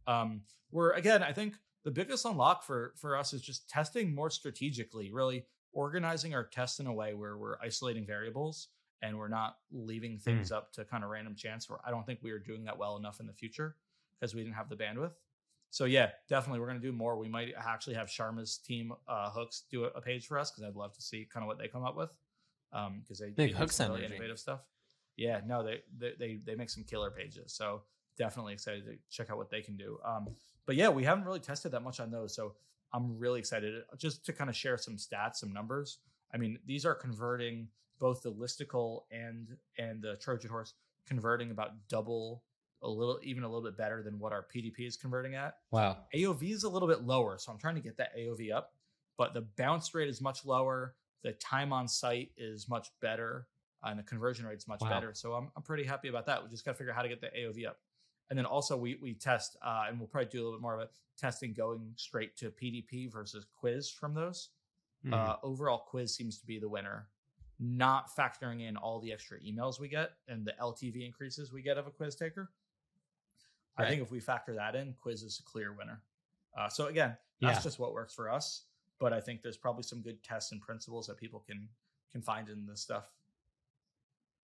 [0.08, 4.30] Um, where again, I think the biggest unlock for for us is just testing more
[4.30, 8.70] strategically, really organizing our tests in a way where we're isolating variables
[9.02, 10.56] and we're not leaving things mm.
[10.56, 11.70] up to kind of random chance.
[11.70, 13.76] Where I don't think we are doing that well enough in the future
[14.20, 15.14] because we didn't have the bandwidth.
[15.70, 17.18] So yeah, definitely we're going to do more.
[17.18, 20.76] We might actually have Sharma's team uh, hooks do a, page for us because I'd
[20.76, 22.12] love to see kind of what they come up with
[22.72, 24.62] Um because um, they big hooks really innovative stuff.
[25.18, 27.54] Yeah, no, they, they they they make some killer pages.
[27.54, 27.84] So
[28.18, 29.98] definitely excited to check out what they can do.
[30.06, 30.28] Um,
[30.66, 32.36] but yeah, we haven't really tested that much on those.
[32.36, 32.54] So
[32.94, 36.00] I'm really excited just to kind of share some stats, some numbers.
[36.34, 37.68] I mean, these are converting
[38.00, 39.48] both the listicle and
[39.78, 40.74] and the Trojan horse
[41.08, 42.44] converting about double
[42.82, 45.56] a little even a little bit better than what our PDP is converting at.
[45.72, 45.98] Wow.
[46.14, 48.74] AOV is a little bit lower, so I'm trying to get that AOV up,
[49.18, 53.48] but the bounce rate is much lower, the time on site is much better,
[53.84, 54.90] and the conversion rate is much wow.
[54.90, 55.14] better.
[55.14, 56.44] So I'm I'm pretty happy about that.
[56.44, 57.78] We just got to figure out how to get the AOV up.
[58.30, 60.76] And then also we we test, uh, and we'll probably do a little bit more
[60.76, 64.50] of it testing going straight to PDP versus quiz from those.
[65.06, 65.14] Mm-hmm.
[65.14, 67.08] Uh, overall, quiz seems to be the winner,
[67.60, 71.78] not factoring in all the extra emails we get and the LTV increases we get
[71.78, 72.50] of a quiz taker.
[73.78, 73.86] Right.
[73.86, 76.02] I think if we factor that in, quiz is a clear winner.
[76.58, 77.64] Uh, so again, that's yeah.
[77.64, 78.64] just what works for us.
[79.00, 81.68] But I think there's probably some good tests and principles that people can
[82.12, 83.10] can find in this stuff.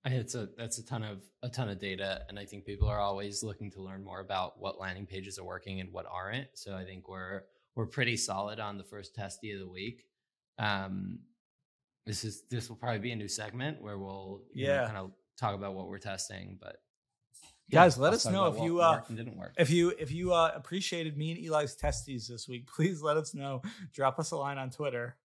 [0.06, 3.00] It's a that's a ton of a ton of data, and I think people are
[3.00, 6.48] always looking to learn more about what landing pages are working and what aren't.
[6.54, 7.44] So I think we're
[7.76, 10.06] we're pretty solid on the first testy of the week.
[10.58, 11.20] Um,
[12.06, 15.54] this is this will probably be a new segment where we'll yeah kind of talk
[15.54, 16.58] about what we're testing.
[16.62, 16.78] But
[17.68, 19.54] yeah, guys, let us know if you uh, didn't work.
[19.58, 22.68] if you if you uh, appreciated me and Eli's testes this week.
[22.76, 23.62] Please let us know.
[23.94, 25.18] Drop us a line on Twitter.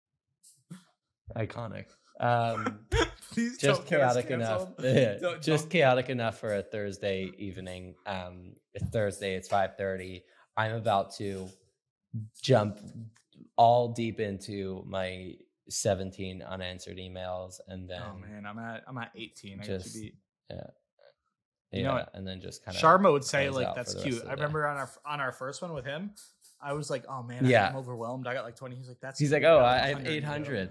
[1.36, 1.86] Iconic.
[2.20, 2.80] Um,
[3.32, 4.68] Please just chaotic enough.
[4.82, 5.70] Yeah, don't, just don't.
[5.70, 7.94] chaotic enough for a Thursday evening.
[8.06, 9.34] Um, it's Thursday.
[9.34, 10.24] It's five thirty.
[10.56, 11.48] I'm about to
[12.40, 12.80] jump
[13.56, 15.34] all deep into my
[15.68, 19.62] 17 unanswered emails, and oh, then oh man, I'm at I'm at 18.
[19.62, 20.14] Just, be,
[20.50, 20.56] yeah.
[21.72, 24.22] You yeah, know and then just kind of Sharma would say like that's cute.
[24.28, 26.12] I remember on our on our first one with him,
[26.62, 27.68] I was like, oh man, yeah.
[27.68, 28.26] I'm overwhelmed.
[28.26, 28.76] I got like 20.
[28.76, 30.70] He's like, that's he's like, oh, I have 800.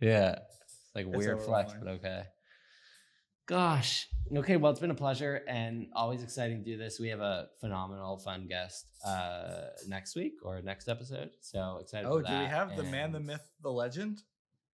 [0.00, 0.38] Yeah,
[0.94, 2.24] like it's weird flex, but okay.
[3.46, 4.08] Gosh.
[4.34, 6.98] Okay, well, it's been a pleasure and always exciting to do this.
[7.00, 11.30] We have a phenomenal, fun guest uh, next week or next episode.
[11.40, 14.22] So excited oh, do we have and the man, the myth, the legend?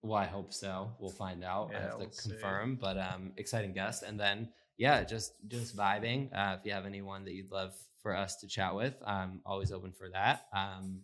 [0.03, 0.93] Well, I hope so.
[1.01, 1.71] We'll find out.
[1.73, 2.81] Yeah, I have to we'll confirm, see.
[2.81, 4.05] but um, exciting guest.
[4.05, 6.29] And then, yeah, just just vibing.
[6.33, 9.73] Uh, if you have anyone that you'd love for us to chat with, I'm always
[9.73, 10.47] open for that.
[10.53, 11.01] Um,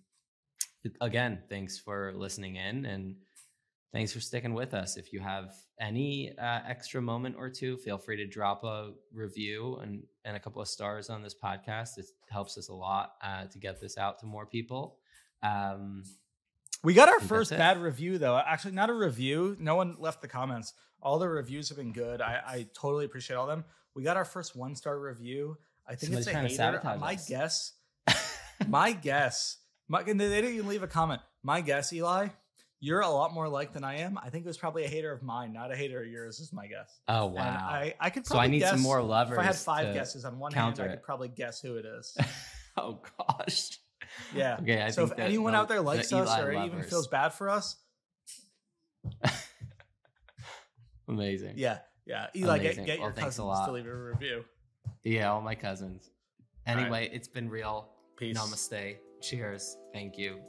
[1.01, 3.17] again, thanks for listening in and
[3.95, 4.97] thanks for sticking with us.
[4.97, 9.77] If you have any uh, extra moment or two, feel free to drop a review
[9.77, 11.97] and, and a couple of stars on this podcast.
[11.97, 14.97] It helps us a lot uh, to get this out to more people.
[15.45, 16.03] Um,
[16.83, 18.37] we got our first bad review though.
[18.37, 19.57] Actually, not a review.
[19.61, 20.75] No one left the comments.
[21.01, 22.21] All the reviews have been good.
[22.21, 23.65] I, I totally appreciate all them.
[23.95, 25.57] We got our first one star review.
[25.87, 26.81] I think it's a hater.
[26.99, 27.75] My guess.
[28.69, 29.59] my guess.
[29.87, 31.21] My, they didn't even leave a comment.
[31.43, 32.29] My guess, Eli,
[32.85, 34.19] you're a lot more like than I am.
[34.23, 36.39] I think it was probably a hater of mine, not a hater of yours.
[36.39, 37.01] Is my guess.
[37.09, 37.41] Oh wow!
[37.41, 39.33] And I I could so I need guess, some more lovers.
[39.33, 42.15] If I had five guesses on one hand, I could probably guess who it is.
[42.77, 43.79] oh gosh.
[44.35, 44.59] Yeah.
[44.61, 44.83] Okay.
[44.83, 46.67] I so if anyone the, out there likes us or lovers.
[46.67, 47.77] even feels bad for us,
[51.09, 51.55] amazing.
[51.57, 51.79] Yeah.
[52.07, 52.27] Yeah.
[52.37, 54.45] Eli, get, get well, your cousins to leave a review.
[55.05, 56.11] Yeah, all my cousins.
[56.67, 57.11] Anyway, right.
[57.15, 57.89] it's been real.
[58.19, 58.39] Peace.
[58.39, 58.97] Namaste.
[59.23, 59.79] Cheers.
[59.95, 60.41] Thank you.